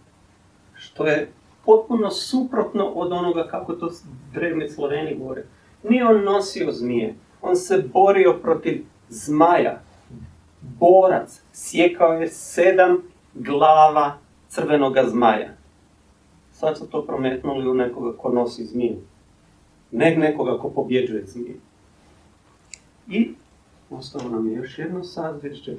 [0.75, 1.33] što je
[1.65, 3.91] potpuno suprotno od onoga kako to
[4.33, 5.45] drevni Sloveni govore.
[5.83, 9.81] Nije on nosio zmije, on se borio protiv zmaja,
[10.63, 12.97] borac, sjekao je sedam
[13.35, 15.49] glava crvenoga zmaja.
[16.53, 18.99] Sad su to prometnuli u nekoga ko nosi zmiju.
[19.91, 21.61] Ne nekoga ko pobjeđuje zmiju.
[23.09, 23.35] I
[23.91, 25.77] ostalo nam je još jedno sazvežđe.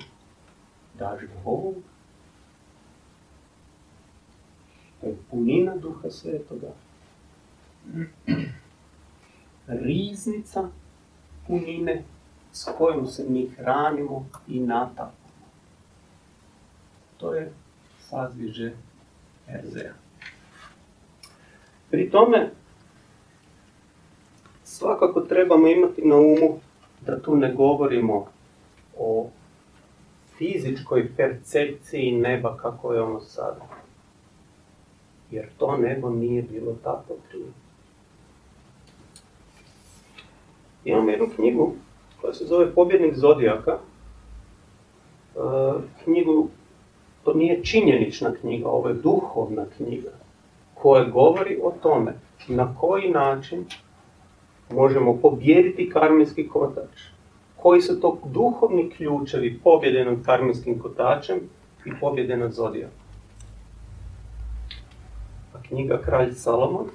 [1.00, 1.76] Daždovog.
[5.02, 6.72] To je punina duha svetoga.
[9.68, 10.70] Riznica
[11.48, 12.04] punine
[12.54, 15.12] s kojom se mi hranimo i natapamo.
[17.18, 17.54] To je
[17.99, 18.72] sazviže
[19.47, 19.93] Erzea.
[21.89, 22.51] Pri tome,
[24.64, 26.60] svakako trebamo imati na umu
[27.01, 28.28] da tu ne govorimo
[28.97, 29.30] o
[30.38, 33.68] fizičkoj percepciji neba kako je ono sada.
[35.32, 37.47] Jer to nebo nije bilo tako prije.
[40.86, 41.74] Imamo jednu knjigu
[42.24, 43.72] koja se zove Pobjednik Zodijaka.
[43.72, 43.80] E,
[46.04, 46.48] knjigu,
[47.24, 50.10] to nije činjenična knjiga, ovo je duhovna knjiga
[50.74, 52.14] koja govori o tome
[52.48, 53.66] na koji način
[54.72, 57.02] možemo pobjediti karminski kotač.
[57.56, 61.40] Koji su to duhovni ključevi pobjede nad karminskim kotačem
[61.86, 63.04] i pobjede nad zodijakom.
[65.68, 66.86] knjiga Kralj Salomon,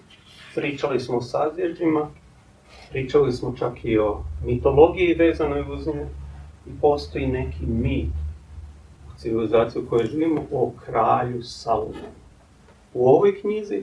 [0.54, 2.10] pričali smo o sazvježđima,
[2.90, 6.06] Pričali smo čak i o mitologiji vezanoj uz nje
[6.66, 8.08] i postoji neki mit
[9.08, 12.18] u civilizaciji u kojoj živimo o kralju Salomonu.
[12.94, 13.82] U ovoj knjizi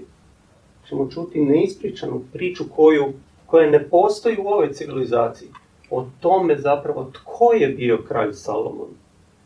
[0.88, 3.14] ćemo čuti neispričanu priču koju,
[3.45, 5.49] koja ne postoji u ovoj civilizaciji.
[5.89, 8.89] O tome zapravo tko je bio kralj Salomon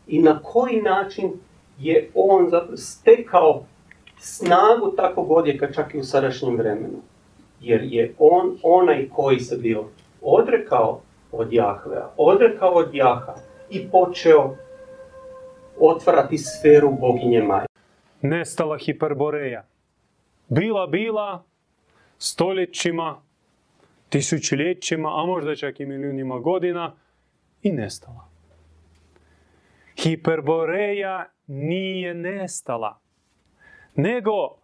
[0.06, 1.32] i na koji način
[1.78, 3.64] je on zapravo stekao
[4.18, 6.98] snagu takvog odjeka čak i u sadašnjem vremenu
[7.60, 9.84] jer je on onaj koji se bio
[10.22, 11.00] odrekao
[11.32, 13.34] od Jahvea, odrekao od Jaha
[13.70, 14.56] i počeo
[15.80, 17.66] otvarati sferu boginje Maje.
[18.22, 19.64] Nestala hiperboreja.
[20.48, 21.44] Bila, bila,
[22.18, 23.22] stoljećima,
[24.08, 26.96] tisućljećima, a možda čak i milijunima godina
[27.62, 28.28] i nestala.
[29.96, 32.98] Hiperboreja nije nestala,
[33.94, 34.59] nego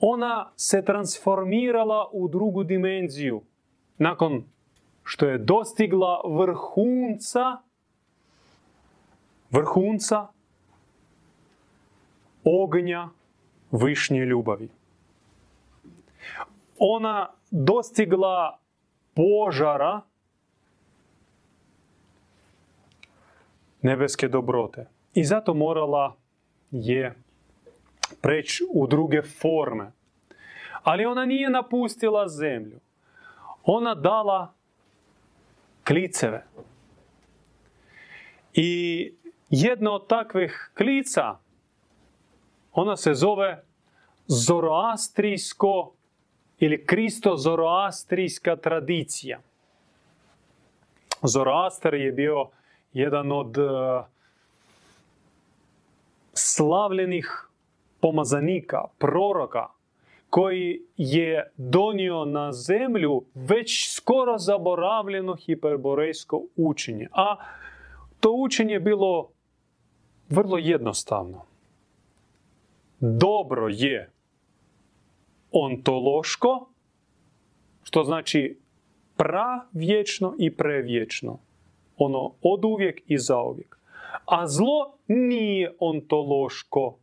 [0.00, 3.42] ona se transformirala u drugu dimenziju.
[3.98, 4.44] Nakon
[5.04, 7.56] što je dostigla vrhunca,
[9.50, 10.26] vrhunca
[12.44, 13.08] ognja
[13.72, 14.68] višnje ljubavi.
[16.78, 18.58] Ona dostigla
[19.14, 20.00] požara
[23.82, 24.86] nebeske dobrote.
[25.14, 26.16] I zato morala
[26.70, 27.14] je
[28.22, 29.92] preći u druge forme.
[30.82, 32.80] Ali ona nije napustila zemlju.
[33.64, 34.54] Ona dala
[35.86, 36.44] kliceve.
[38.54, 39.12] I
[39.50, 41.38] jedna od takvih klica,
[42.72, 43.64] ona se zove
[44.26, 45.92] zoroastrijsko
[46.58, 49.40] ili kristo-zoroastrijska tradicija.
[51.22, 52.48] Zoroaster je bio
[52.92, 54.04] jedan od uh,
[56.34, 57.47] slavljenih
[58.00, 59.66] pomazanika, proroka,
[60.30, 67.08] koji je donio na zemlju već skoro zaboravljeno hiperborejsko učenje.
[67.12, 67.36] A
[68.20, 69.30] to učenje bilo
[70.28, 71.42] vrlo jednostavno.
[73.00, 74.10] Dobro je
[75.52, 76.68] ontološko,
[77.82, 78.58] što znači
[79.16, 81.38] pravječno i prevječno.
[81.96, 83.78] Ono od uvijek i zauvijek.
[84.26, 86.98] A zlo nije ontološko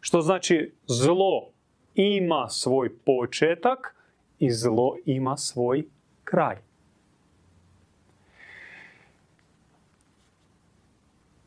[0.00, 1.50] što znači zlo
[1.94, 3.96] ima svoj početak
[4.38, 5.84] i zlo ima svoj
[6.24, 6.56] kraj.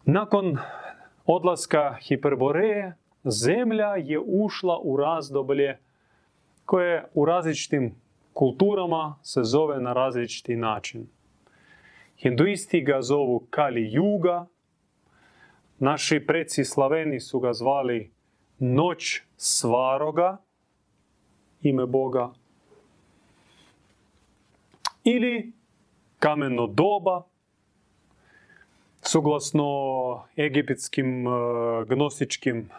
[0.05, 0.57] Nakon
[1.25, 5.77] odlaska Hiperboreje, zemlja je ušla u razdoblje
[6.65, 7.95] koje u različitim
[8.33, 11.07] kulturama se zove na različiti način.
[12.17, 14.45] Hinduisti ga zovu Kali Juga,
[15.79, 18.11] naši preci Slaveni su ga zvali
[18.63, 20.37] Noć Svaroga,
[21.61, 22.29] ime Boga,
[25.03, 25.53] ili
[26.19, 27.23] kameno doba,
[29.01, 29.65] suglasno
[30.37, 31.33] egipetskim uh,
[31.87, 32.69] gnostičkim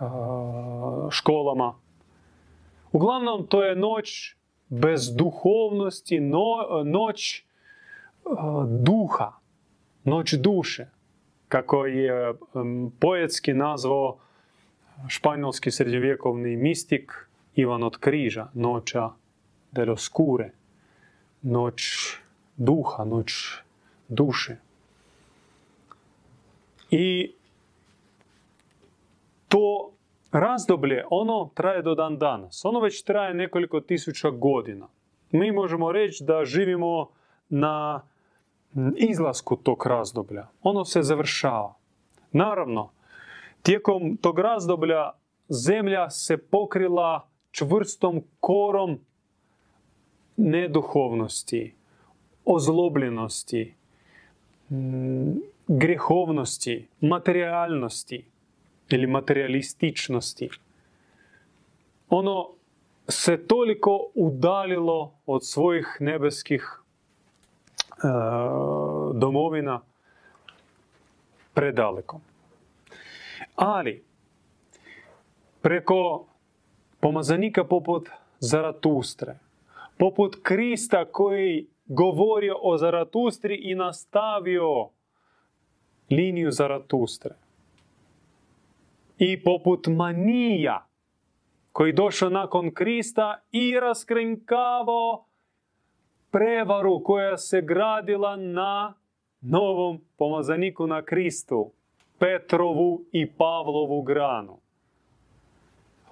[0.00, 1.74] uh, školama.
[2.92, 4.36] Uglavnom, to je noć
[4.68, 6.44] bez duhovnosti, no,
[6.84, 7.44] noć
[8.24, 9.32] uh, duha,
[10.04, 10.86] noć duše,
[11.48, 12.34] kako je
[13.00, 14.18] poetski nazvao
[15.08, 17.12] španjolski srednjovjekovni mistik
[17.54, 19.10] Ivan od Križa, noća
[19.72, 20.50] del oscure,
[21.42, 21.82] noć
[22.56, 23.32] duha, noć
[24.08, 24.56] duše.
[26.90, 27.32] I
[29.48, 29.90] to
[30.32, 32.64] razdoblje, ono traje do dan danas.
[32.64, 34.88] Ono već traje nekoliko tisuća godina.
[35.30, 37.08] Mi možemo reći da živimo
[37.48, 38.02] na
[38.96, 40.46] izlasku tog razdoblja.
[40.62, 41.74] Ono se završava.
[42.32, 42.90] Naravno,
[43.62, 45.12] tijekom tog razdoblja
[45.48, 48.98] zemlja se pokrila čvrstom korom
[50.36, 51.74] neduhovnosti,
[52.44, 53.74] ozlobljenosti,
[55.68, 58.24] grehovnosti, materijalnosti
[58.88, 60.50] ili materialističnosti.
[62.08, 62.48] Ono
[63.08, 68.08] se toliko udalilo od svojih nebeskih e,
[69.14, 69.80] domovina
[71.54, 72.20] predaleko.
[73.54, 74.04] Ali,
[75.62, 76.26] preko
[77.00, 79.38] pomazanika poput Zaratustre,
[79.98, 84.88] poput Krista koji govorio o Zaratustri i nastavio
[86.10, 87.34] liniju Zaratustre.
[89.18, 90.86] I poput Manija,
[91.72, 95.24] koji došao nakon Krista i raskrinkavao
[96.30, 98.94] prevaru koja se gradila na
[99.40, 101.72] novom pomazaniku na Kristu,
[102.20, 104.58] Petrovu i Pavlovu granu.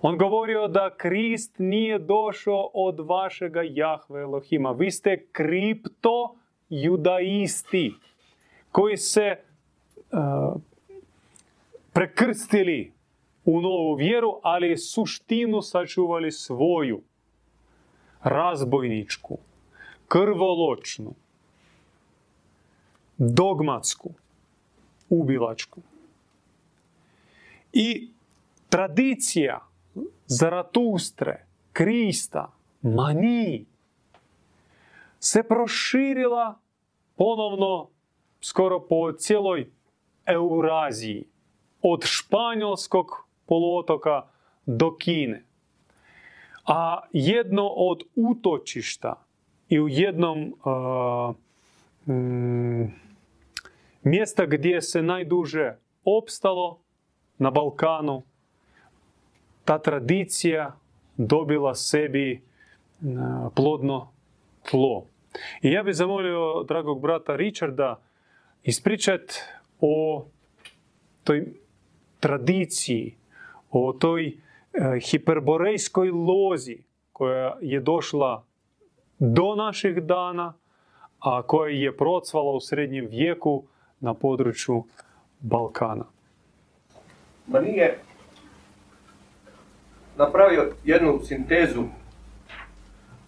[0.03, 4.73] On govorio da Krist nije došao od vašega Jahve Elohima.
[4.73, 6.35] Vi ste kripto
[6.69, 7.95] judaisti
[8.73, 9.37] koji se
[11.93, 12.93] prekrstili
[13.45, 17.03] u novu vjeru, ali suštinu sačuvali svoju,
[18.23, 19.39] razbojničku,
[20.09, 21.15] krvoločnu,
[23.19, 24.11] dogmatsku,
[25.09, 25.81] ubilačku.
[27.81, 28.11] I
[28.69, 29.69] tradicija
[30.27, 32.53] Zaratustre, Krista,
[32.83, 33.67] Maniji
[35.19, 36.59] se proširila
[37.17, 37.89] ponovno
[38.41, 39.71] skoro po cijeloj
[40.27, 41.25] Euraziji,
[41.83, 43.07] od španjolskog
[43.47, 44.23] poluotoka
[44.67, 45.45] do Kine.
[46.67, 49.25] A jedno od utočišta
[49.69, 52.95] i u jednom uh, mm,
[54.03, 56.81] mjesta gdje se najduže opstalo
[57.39, 58.23] na Balkanu,
[59.65, 60.77] ta tradicija
[61.17, 64.09] dobila sebi uh, plodno
[64.71, 65.05] tlo.
[65.63, 68.01] I ja bih zamolio dragog brata Richarda
[68.63, 69.21] ispričat
[69.81, 70.25] o
[71.25, 71.47] toj
[72.21, 73.15] tradiciji,
[73.71, 74.35] o toj e,
[75.11, 76.79] hiperborejskoj lozi
[77.13, 78.45] koja je došla
[79.19, 80.55] do naših dana,
[81.19, 83.63] a koja je procvala u srednjem vijeku
[84.01, 84.85] na području
[85.41, 86.05] Balkana.
[87.49, 87.99] Ma nije
[90.17, 91.85] napravio jednu sintezu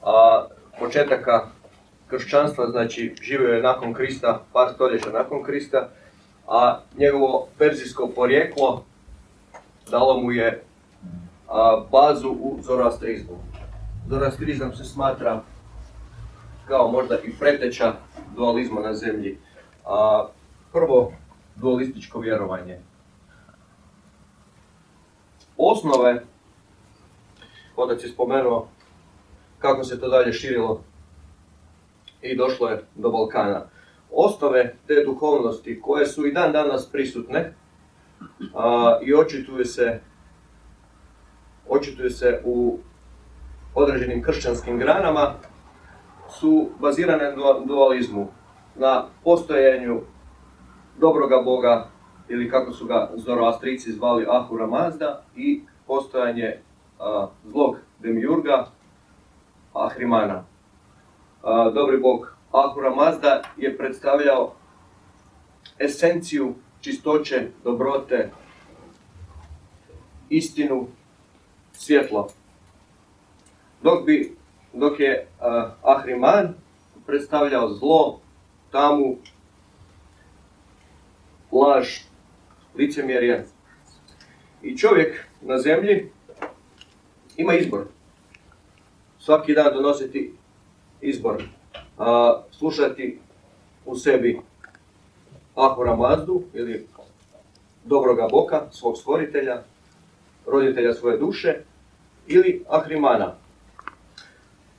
[0.03, 0.47] a,
[0.79, 1.47] početaka
[2.07, 5.89] kršćanstva, znači živio je nakon Krista, par stoljeća nakon Krista,
[6.49, 8.85] a njegovo perzijsko porijeklo
[9.91, 10.63] dalo mu je
[11.49, 13.39] a, bazu u zoroastrizmu.
[14.09, 15.43] Zoroastrizam se smatra
[16.69, 17.93] kao možda i preteča
[18.37, 19.39] dualizma na zemlji.
[19.87, 20.27] A,
[20.73, 21.13] prvo,
[21.57, 22.90] dualističko vjerovanje.
[25.63, 26.23] Osnove,
[27.77, 28.69] otac je spomenuo
[29.59, 30.83] kako se to dalje širilo
[32.23, 33.67] i došlo je do Balkana.
[34.13, 37.55] Osnove te duhovnosti koje su i dan danas prisutne
[38.55, 40.01] a, i očituju se,
[41.69, 42.79] očituju se u
[43.75, 45.35] određenim kršćanskim granama
[46.31, 48.29] su bazirane na dualizmu,
[48.77, 50.01] na postojanju
[51.01, 51.89] dobroga Boga
[52.31, 56.59] ili kako su ga zoroastrici zvali Ahura Mazda i postojanje
[57.45, 58.67] zlog demiurga
[59.73, 60.45] Ahrimana.
[61.75, 64.53] Dobri bog Ahura Mazda je predstavljao
[65.79, 68.31] esenciju čistoće, dobrote,
[70.29, 70.87] istinu,
[71.73, 72.29] svjetlo.
[73.83, 74.37] Dok, bi,
[74.73, 75.29] dok je
[75.83, 76.55] Ahriman
[77.07, 78.21] predstavljao zlo,
[78.71, 79.17] tamu,
[81.53, 82.10] laž,
[82.81, 83.45] licemjerje.
[84.63, 86.11] I čovjek na zemlji
[87.37, 87.85] ima izbor.
[89.19, 90.33] Svaki dan donositi
[91.01, 91.43] izbor.
[91.99, 93.19] A, slušati
[93.87, 94.41] u sebi
[95.55, 96.87] Ahura Mazdu ili
[97.85, 99.63] dobroga Boka, svog stvoritelja,
[100.47, 101.55] roditelja svoje duše,
[102.27, 103.35] ili Ahrimana.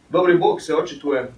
[0.09, 1.31] Dobri Bog se očituje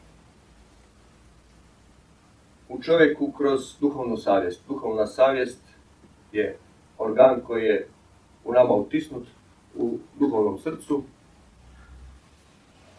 [2.69, 4.61] u čovjeku kroz duhovnu savjest.
[4.67, 5.59] Duhovna savjest
[6.33, 6.57] je
[6.97, 7.87] organ koji je
[8.43, 9.27] u nama utisnut
[9.75, 11.03] u duhovnom srcu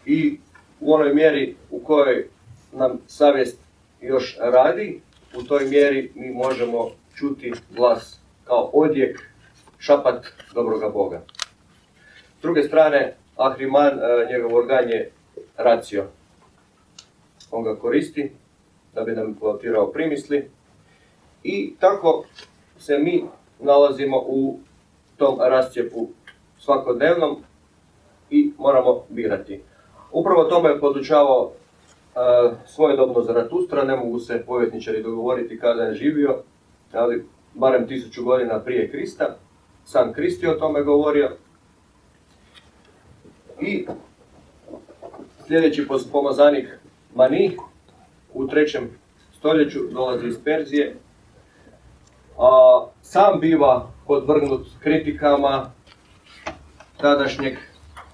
[0.06, 0.38] i
[0.80, 2.28] u onoj mjeri u kojoj
[2.72, 3.58] nam savjest
[4.00, 5.00] još radi,
[5.36, 9.20] u toj mjeri mi možemo čuti glas kao odjek,
[9.78, 11.22] šapat dobroga Boga.
[12.38, 15.10] S druge strane, Ahriman, e, njegov organ je
[15.56, 16.06] racio.
[17.50, 18.32] On ga koristi
[18.94, 20.50] da bi nam plantirao primisli
[21.44, 22.24] i tako
[22.84, 23.24] se mi
[23.60, 24.58] nalazimo u
[25.16, 26.08] tom rascijepu
[26.58, 27.36] svakodnevnom
[28.30, 29.60] i moramo birati.
[30.12, 36.36] Upravo tome je podučavao uh, svojedobno Zaratustra, ne mogu se povjetničari dogovoriti kada je živio,
[36.92, 39.36] ali barem tisuću godina prije Krista.
[39.84, 41.30] Sam Krist je o tome govorio.
[43.60, 43.86] I
[45.46, 46.68] sljedeći pomazanik
[47.14, 47.56] Mani
[48.34, 48.90] u trećem
[49.38, 50.96] stoljeću dolazi iz Perzije.
[53.02, 55.70] Sam biva podvrgnut kritikama
[57.00, 57.58] tadašnjeg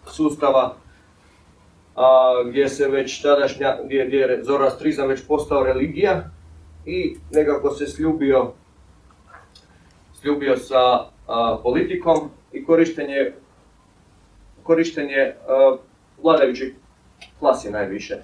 [0.06, 0.74] sustava
[1.96, 6.30] a, gdje se već tadašnja, gdje, gdje je Zoroastrizam već postao religija
[6.86, 8.52] i nekako se sljubio,
[10.20, 11.04] sljubio sa
[11.62, 13.32] politikom i korištenje,
[14.62, 15.34] korištenje
[16.22, 16.74] vladajućih
[17.38, 18.16] klasi najviše.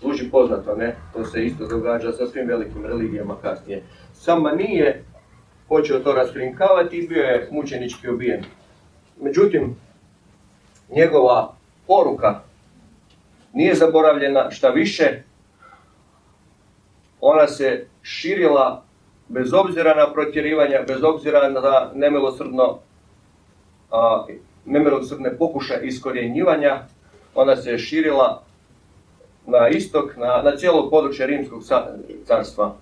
[0.00, 0.96] Zvuči poznato, ne?
[1.12, 3.82] To se isto događa sa svim velikim religijama kasnije.
[4.12, 5.04] Sama nije
[5.68, 8.44] počeo to raskrinkavati i bio je mučenički obijen.
[9.20, 9.76] Međutim,
[10.90, 11.54] njegova
[11.86, 12.40] poruka
[13.52, 15.22] nije zaboravljena, šta više,
[17.20, 18.82] ona se širila
[19.28, 22.78] bez obzira na protjerivanja, bez obzira na nemilosrdno,
[23.90, 24.26] a,
[24.64, 26.82] nemilosrdne pokušaje iskorjenjivanja,
[27.34, 28.42] ona se širila
[29.46, 31.62] na istok, na, na cijelo područje Rimskog
[32.24, 32.76] carstva.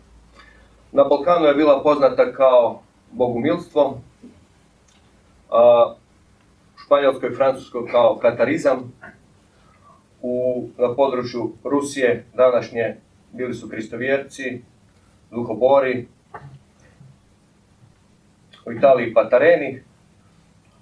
[0.94, 4.00] Na Balkanu je bila poznata kao bogumilstvo,
[5.50, 8.92] u Španjolskoj i Francuskoj kao katarizam,
[10.22, 12.96] u, na području Rusije današnje
[13.32, 14.62] bili su kristovjerci,
[15.30, 16.06] duhobori,
[18.66, 19.82] u Italiji patareni.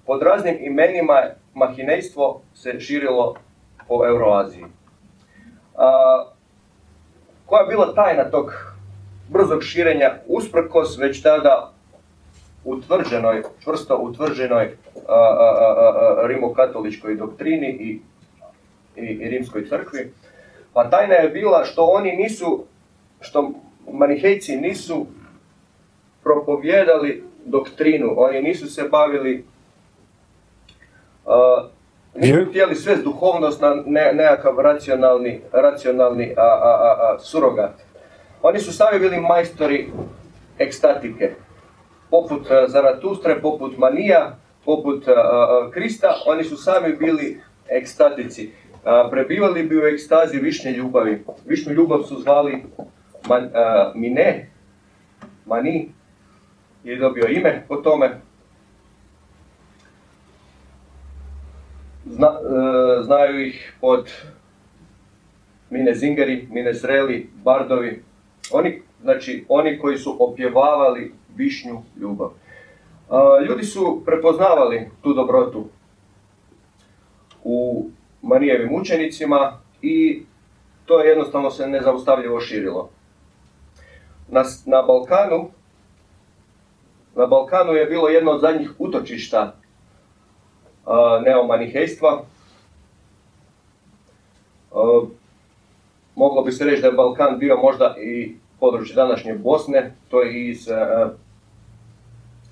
[0.05, 1.21] Pod raznim imenima
[1.53, 3.35] mahinejstvo se širilo
[3.87, 4.65] po Euroaziji.
[5.77, 6.25] A,
[7.45, 8.72] koja je bila tajna tog
[9.29, 11.71] brzog širenja usprkos već tada
[12.65, 14.77] utvrđenoj, čvrsto utvrđenoj
[15.07, 17.99] a, a, a, rimokatoličkoj doktrini i
[18.95, 20.13] i, i rimskoj crkvi.
[20.73, 22.63] Pa tajna je bila što oni nisu,
[23.21, 23.51] što
[23.91, 25.05] manihejci nisu
[26.23, 29.45] propovjedali doktrinu, oni nisu se bavili,
[31.25, 31.33] uh,
[32.15, 37.82] nisu htjeli sve duhovnost na ne, nekakav racionalni, racionalni a, a, a, a, surogat.
[38.43, 39.91] Oni su sami bili majstori
[40.59, 41.31] ekstatike,
[42.09, 48.51] poput uh, Zaratustre, poput Manija, poput uh, Krista, oni su sami bili ekstatici
[49.09, 51.25] prebivali bi u ekstazi višnje ljubavi.
[51.45, 52.63] Višnju ljubav su zvali
[53.95, 54.49] Mine,
[55.45, 55.89] Mani,
[56.83, 58.21] je dobio ime po tome.
[62.05, 62.31] Zna,
[63.03, 64.11] znaju ih pod
[65.69, 68.03] Mine Zingeri, Mine Zreli, Bardovi.
[68.51, 72.29] Oni, znači, oni koji su opjevavali višnju ljubav.
[73.47, 75.65] ljudi su prepoznavali tu dobrotu
[77.43, 77.85] u
[78.21, 80.23] Marijevim učenicima i
[80.85, 82.89] to je jednostavno se nezaustavljivo širilo.
[84.27, 85.49] Na, na Balkanu
[87.15, 89.55] na Balkanu je bilo jedno od zadnjih utočišta
[91.25, 92.23] neomanihejstva.
[96.15, 100.49] Moglo bi se reći da je Balkan bio možda i područje današnje Bosne, to je
[100.49, 101.11] iz uh,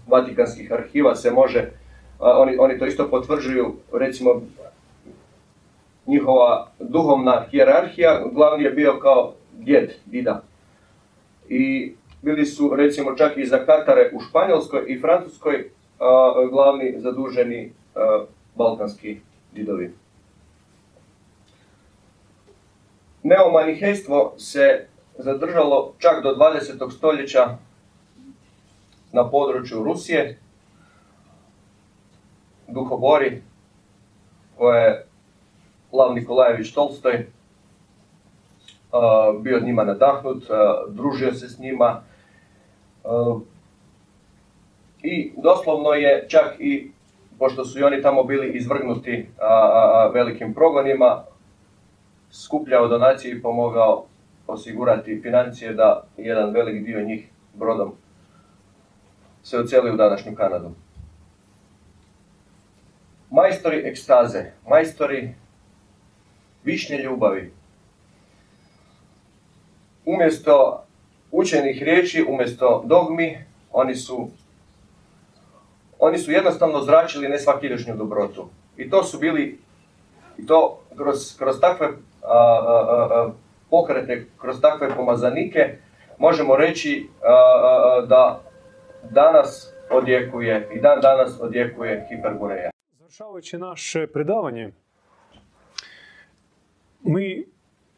[0.08, 1.72] Vatikanskih arhiva se može
[2.22, 4.42] a, oni, oni to isto potvrđuju, recimo
[6.08, 10.44] njihova duhovna hijerarhija, glavni je bio kao djed, dida.
[11.50, 15.70] I bili su recimo čak i za Katare u Španjolskoj i Francuskoj
[16.00, 17.72] a, glavni zaduženi
[18.56, 19.18] balkanski
[19.52, 19.94] didovi.
[23.24, 24.88] Neomanihejstvo se
[25.18, 26.92] zadržalo čak do 20.
[26.92, 27.58] stoljeća
[29.12, 30.40] na području Rusije,
[32.68, 33.42] duhobori
[34.58, 35.06] koje je
[35.92, 37.28] Lav Nikolajević Tolstoj
[39.40, 40.44] bio njima nadahnut,
[40.90, 42.02] družio se s njima
[45.04, 46.92] i doslovno je čak i,
[47.40, 49.30] pošto su i oni tamo bili izvrgnuti
[50.14, 51.24] velikim progonima,
[52.32, 54.06] skupljao donacije i pomogao
[54.48, 57.94] osigurati financije da jedan velik dio njih brodom
[59.44, 60.72] se oceli u današnju Kanadu.
[63.30, 65.34] Majstori ekstaze, majstori
[66.64, 67.54] višnje ljubavi.
[70.06, 70.84] Umjesto
[71.32, 73.38] učenih riječi, umjesto dogmi,
[73.72, 74.30] oni su,
[76.00, 78.50] oni su jednostavno zračili nesvakidašnju dobrotu.
[78.78, 79.60] I to su bili,
[80.38, 81.88] i to kroz, kroz takve
[82.24, 82.38] a,
[82.68, 83.32] a, a,
[83.70, 85.78] pokrete, kroz takve pomazanike,
[86.18, 87.10] možemo reći
[88.08, 88.42] da
[89.10, 92.70] danas odjekuje i dan danas odjekuje hiperboreja.
[93.60, 94.72] Naše predavanje,
[97.04, 97.46] mi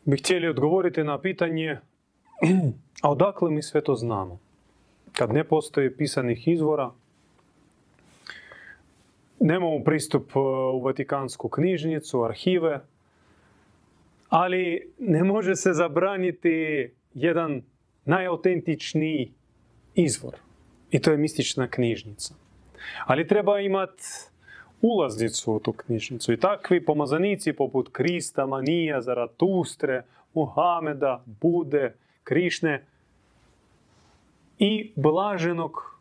[0.06, 1.78] bi htjeli odgovoriti na pitanje
[3.04, 4.40] a odakle mi sve to znamo?
[5.12, 6.92] Kad ne postoji pisanih izvora,
[9.40, 10.40] nemamo pristup e,
[10.74, 12.80] u Vatikansku knjižnicu, arhive,
[14.36, 17.62] ali ne može se zabraniti jedan
[18.06, 19.32] najautentičniji
[19.96, 20.34] izvor.
[20.92, 22.34] I to je mistična knjižnica.
[23.06, 24.04] Ali treba imati
[24.82, 26.34] ulaznicu u tu knjižnicu.
[26.34, 30.04] I takvi pomazanici poput Krista, Manija, Zaratustre,
[30.34, 31.94] Muhameda, Bude,
[32.24, 32.86] Krišne
[34.60, 36.00] i blaženog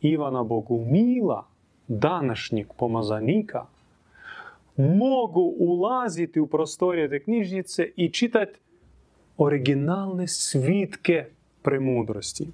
[0.00, 1.46] Ivana Bogumila,
[1.88, 3.66] današnjeg pomazanika,
[4.76, 8.58] mogu ulaziti u prostorije te knjižnice i čitati
[9.36, 11.26] originalne svitke
[11.62, 12.46] premudrosti.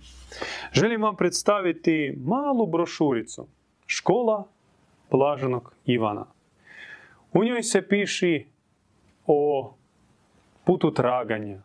[0.72, 3.46] Želim vam predstaviti malu brošuricu
[3.86, 4.48] Škola
[5.10, 6.26] blaženog Ivana.
[7.32, 8.46] U njoj se piši
[9.26, 9.72] o
[10.64, 11.62] putu traganja,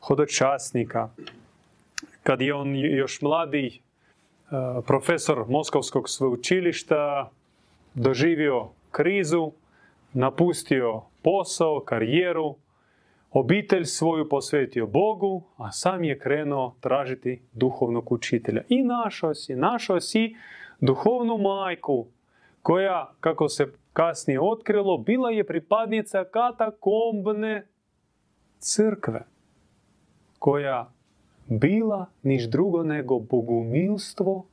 [0.00, 1.08] hodočasnika.
[2.22, 3.80] Kad je on još mladi e,
[4.86, 7.30] profesor Moskovskog sveučilišta
[7.94, 9.52] doživio krizu,
[10.16, 12.54] napustio posao, karijeru,
[13.30, 18.62] obitelj svoju posvetio Bogu, a sam je krenuo tražiti duhovnog učitelja.
[18.68, 20.36] I našao si, našao si
[20.80, 22.06] duhovnu majku,
[22.62, 27.66] koja, kako se kasnije otkrilo, bila je pripadnica katakombne
[28.58, 29.24] crkve,
[30.38, 30.92] koja
[31.46, 34.46] bila niš drugo nego bogumilstvo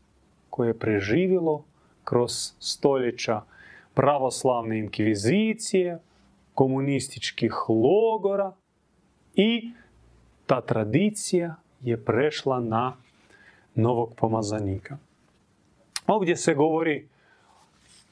[0.49, 1.63] koje je preživjelo
[2.03, 3.41] kroz stoljeća
[3.93, 5.99] pravoslavne inkvizicije,
[6.53, 8.53] komunističkih logora
[9.35, 9.71] i
[10.45, 12.97] ta tradicija je prešla na
[13.75, 14.97] novog pomazanika.
[16.07, 17.07] Ovdje se govori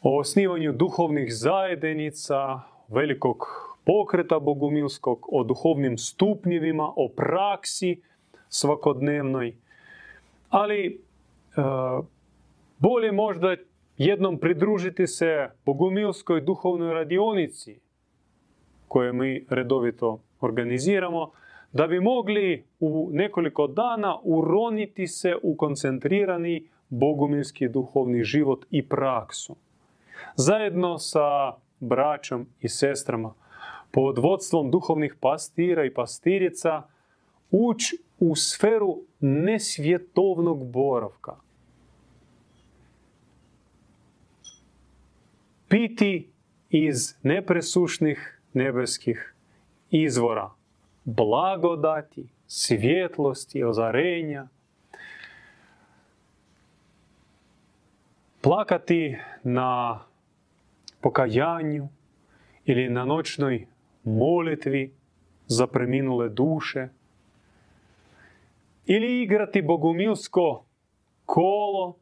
[0.01, 3.37] o osnivanju duhovnih zajednica, velikog
[3.85, 8.01] pokreta bogumilskog, o duhovnim stupnjevima, o praksi
[8.49, 9.55] svakodnevnoj.
[10.49, 11.61] Ali e,
[12.79, 13.55] bolje možda
[14.05, 17.79] jednom pridružiti se bogumilskoj duhovnoj radionici
[18.87, 21.31] koje mi redovito organiziramo,
[21.71, 29.55] da bi mogli u nekoliko dana uroniti se u koncentrirani bogumilski duhovni život i praksu.
[30.35, 33.33] Zajedno sa braćom i sestrama,
[33.91, 36.81] pod vodstvom duhovnih pastira i pastirica,
[37.51, 41.35] ući u sferu nesvjetovnog boravka.
[45.71, 46.29] Piti
[46.69, 49.33] iz nepresušnih nebeskih
[49.89, 50.51] izvora
[51.03, 54.47] blagodati, svjetlosti, ozarenja,
[58.41, 59.99] plakati na
[61.01, 61.87] pokajanju
[62.65, 63.67] ili na noćnoj
[64.03, 64.93] molitvi
[65.47, 66.87] za preminule duše,
[68.85, 70.65] ili igrati bogumilsko
[71.25, 72.00] kolo,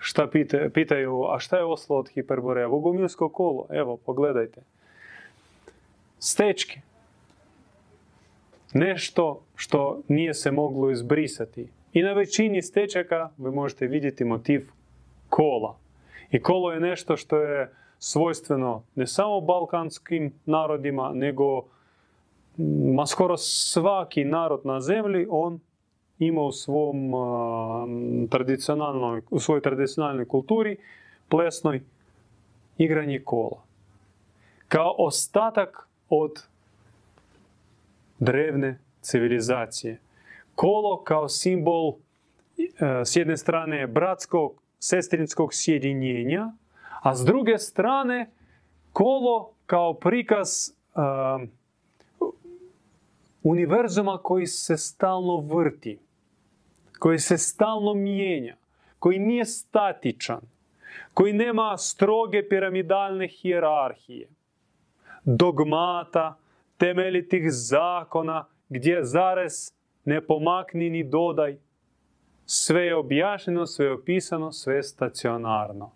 [0.00, 0.28] šta
[0.74, 2.68] pitaju, a šta je oslo od hiperboreja?
[2.68, 4.62] Bogumilsko kolo, evo, pogledajte
[6.24, 6.80] stečke.
[8.72, 11.68] Nešto što nije se moglo izbrisati.
[11.92, 14.68] I na većini stečaka vi možete vidjeti motiv
[15.28, 15.76] kola.
[16.30, 21.62] I kolo je nešto što je svojstveno ne samo balkanskim narodima, nego
[22.94, 25.60] ma skoro svaki narod na zemlji, on
[26.18, 27.12] ima u svom
[28.30, 30.76] tradicionalnoj, u svojoj tradicionalnoj kulturi
[31.28, 31.82] plesnoj
[32.78, 33.62] igranje kola.
[34.68, 36.42] Kao ostatak od
[38.18, 40.00] drevne civilizacije.
[40.54, 41.94] Kolo kao simbol
[43.04, 46.52] s jedne strane bratskog, sestrinskog sjedinjenja,
[47.02, 48.30] a s druge strane
[48.92, 50.48] kolo kao prikaz
[53.42, 55.98] univerzuma koji se stalno vrti,
[56.98, 58.56] koji se stalno mijenja,
[58.98, 60.40] koji nije statičan,
[61.14, 64.28] koji nema stroge piramidalne hijerarhije,
[65.24, 66.36] dogmata,
[66.76, 69.72] temeljitih zakona, gdje zares
[70.04, 71.56] ne pomakni ni dodaj.
[72.46, 75.90] Sve je objašnjeno, sve je opisano, sve je stacionarno.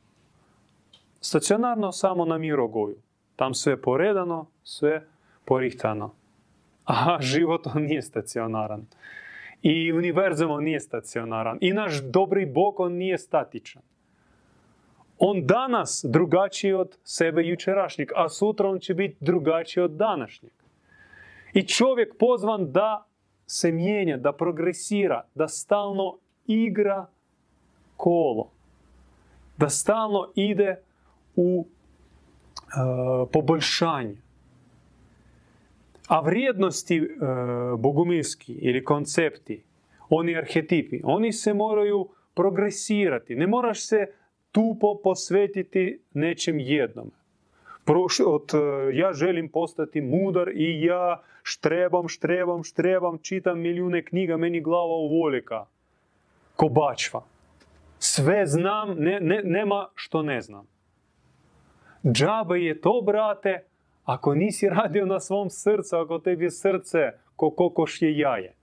[1.20, 2.96] Stacionarno samo na Mirogoju.
[3.36, 5.06] Tam sve poredano, sve
[5.44, 6.14] porihtano.
[6.84, 8.86] A život on nije stacionaran.
[9.62, 11.58] I univerzum on nije stacionaran.
[11.60, 13.82] I naš dobri Bog on nije statičan.
[15.18, 20.52] On danas drugačiji od sebe jučerašnjeg, a sutra on će biti drugačiji od današnjeg.
[21.52, 23.06] I čovjek pozvan da
[23.46, 27.06] se mijenja, da progresira, da stalno igra
[27.96, 28.50] kolo.
[29.56, 30.76] Da stalno ide
[31.36, 34.16] u uh, poboljšanje.
[36.08, 37.08] A vrijednosti uh,
[37.80, 39.62] bogumilski ili koncepti,
[40.08, 43.34] oni arhetipi, oni se moraju progresirati.
[43.34, 44.06] Ne moraš se
[44.52, 47.10] tupo posvetiti nečem jednom.
[48.26, 48.52] Od,
[48.92, 55.64] ja želim postati mudar i ja štrebam, štrebam, štrebam, čitam milijune knjiga, meni glava uvolika.
[56.56, 57.22] Ko bačva.
[57.98, 60.66] Sve znam, ne, ne, nema što ne znam.
[62.12, 63.64] Džabe je to, brate,
[64.08, 66.98] ako nisi radio na svom srcu, ako tebi srce
[67.36, 68.54] ko kokoš je jaje.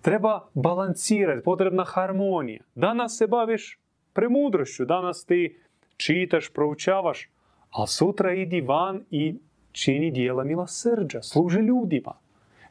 [0.00, 2.62] Treba balansirati, potrebna harmonija.
[2.74, 3.78] Danas se baviš
[4.12, 5.58] premudrošću, danas ti
[5.96, 7.28] čitaš, proučavaš,
[7.70, 9.38] a sutra idi van i
[9.72, 12.14] čini dijela milosrđa, služi ljudima.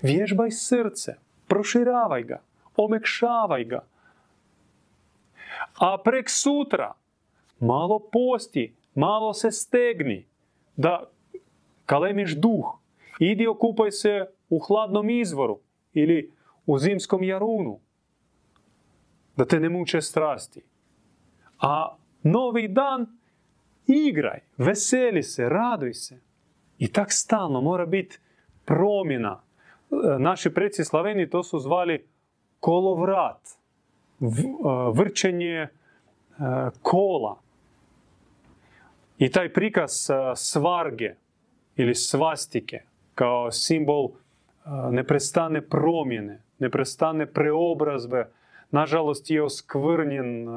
[0.02, 1.16] Vježbaj srce,
[1.48, 2.42] proširavaj ga,
[2.76, 3.86] omekšavaj ga.
[5.80, 6.94] A prek sutra
[7.60, 10.31] malo posti, malo se stegni,
[10.76, 11.10] da
[11.86, 12.78] kalemiš duh.
[13.20, 15.60] Idi okupaj se u hladnom izvoru
[15.94, 16.32] ili
[16.66, 17.80] u zimskom jarunu,
[19.38, 20.62] da te ne muče strasti.
[21.60, 23.18] A novi dan
[23.88, 26.20] igraj, veseli se, raduj se.
[26.78, 28.20] I tak stalno mora biti
[28.66, 29.42] promjena.
[29.92, 32.08] E, naši preci Slaveni to su zvali
[32.60, 34.26] kolovrat, e,
[34.94, 35.70] vrčenje e,
[36.82, 37.41] kola.
[39.22, 39.92] I taj prikaz
[40.36, 41.14] svarge
[41.76, 42.82] ili svastike
[43.16, 44.10] kao simbol
[44.92, 48.28] neprestane promjene, neprestane preobrazbe,
[48.72, 50.48] nažalost je oskvrnjen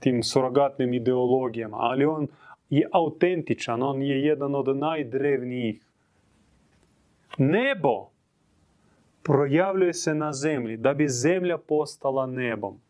[0.00, 2.26] tim surogatnim ideologijama, ali on
[2.70, 5.82] je autentičan, on je jedan od najdrevnijih.
[7.38, 8.08] Nebo
[9.22, 12.80] projavljuje se na zemlji da bi zemlja postala nebom.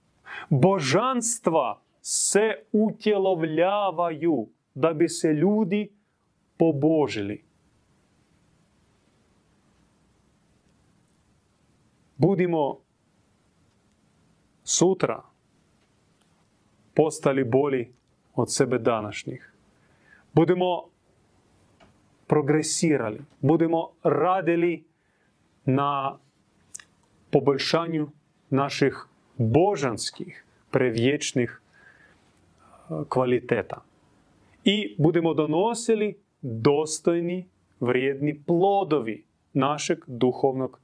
[0.49, 4.47] Božanstva se utjelovljavaju
[4.79, 5.93] da bi se ljudi
[6.57, 7.45] pobožili.
[12.17, 12.79] Budimo
[14.65, 15.23] sutra
[16.95, 17.93] postali bolji
[18.35, 19.53] od sebe današnjih.
[20.33, 20.85] Budemo
[22.27, 24.85] progresirali, budemo radili
[25.65, 26.19] na
[27.31, 28.09] poboljšanju
[28.51, 29.07] naših
[29.37, 31.61] božanskih, prevječnih
[33.09, 33.88] kvaliteta.
[34.71, 37.49] I budemo donosili dostojni,
[37.81, 40.81] vrijedni plodovi našeg duhovnog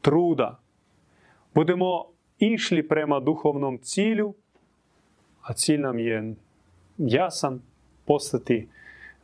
[0.00, 0.60] truda.
[1.54, 2.04] Budemo
[2.38, 4.34] išli prema duhovnom cilju,
[5.42, 6.34] a cilj nam je
[6.98, 7.62] jasan,
[8.04, 8.68] postati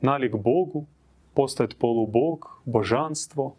[0.01, 0.87] nalik Bogu,
[1.35, 3.57] postati polubog, božanstvo.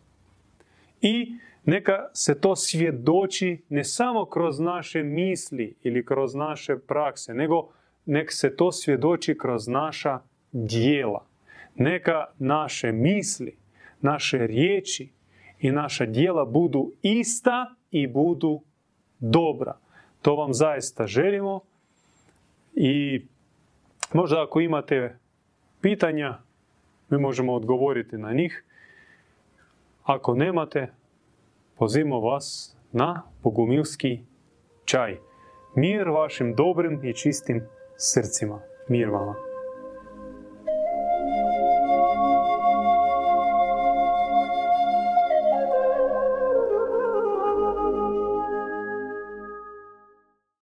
[1.01, 1.35] I
[1.65, 7.69] neka se to svjedoči ne samo kroz naše misli ili kroz naše prakse, nego
[8.05, 11.25] nek se to svjedoči kroz naša dijela.
[11.75, 13.57] Neka naše misli,
[14.01, 15.09] naše riječi
[15.59, 18.61] i naša dijela budu ista i budu
[19.19, 19.77] dobra.
[20.21, 21.61] To vam zaista želimo
[22.73, 23.25] i
[24.13, 25.17] možda ako imate
[25.81, 26.37] pitanja,
[27.09, 28.63] mi možemo odgovoriti na njih.
[30.03, 30.93] Ako nemate,
[31.77, 34.19] pozivamo vas na pogumilski
[34.85, 35.17] čaj.
[35.75, 37.63] Mir vašim dobrim i čistim
[37.97, 38.61] srcima.
[38.87, 39.48] Mir vama.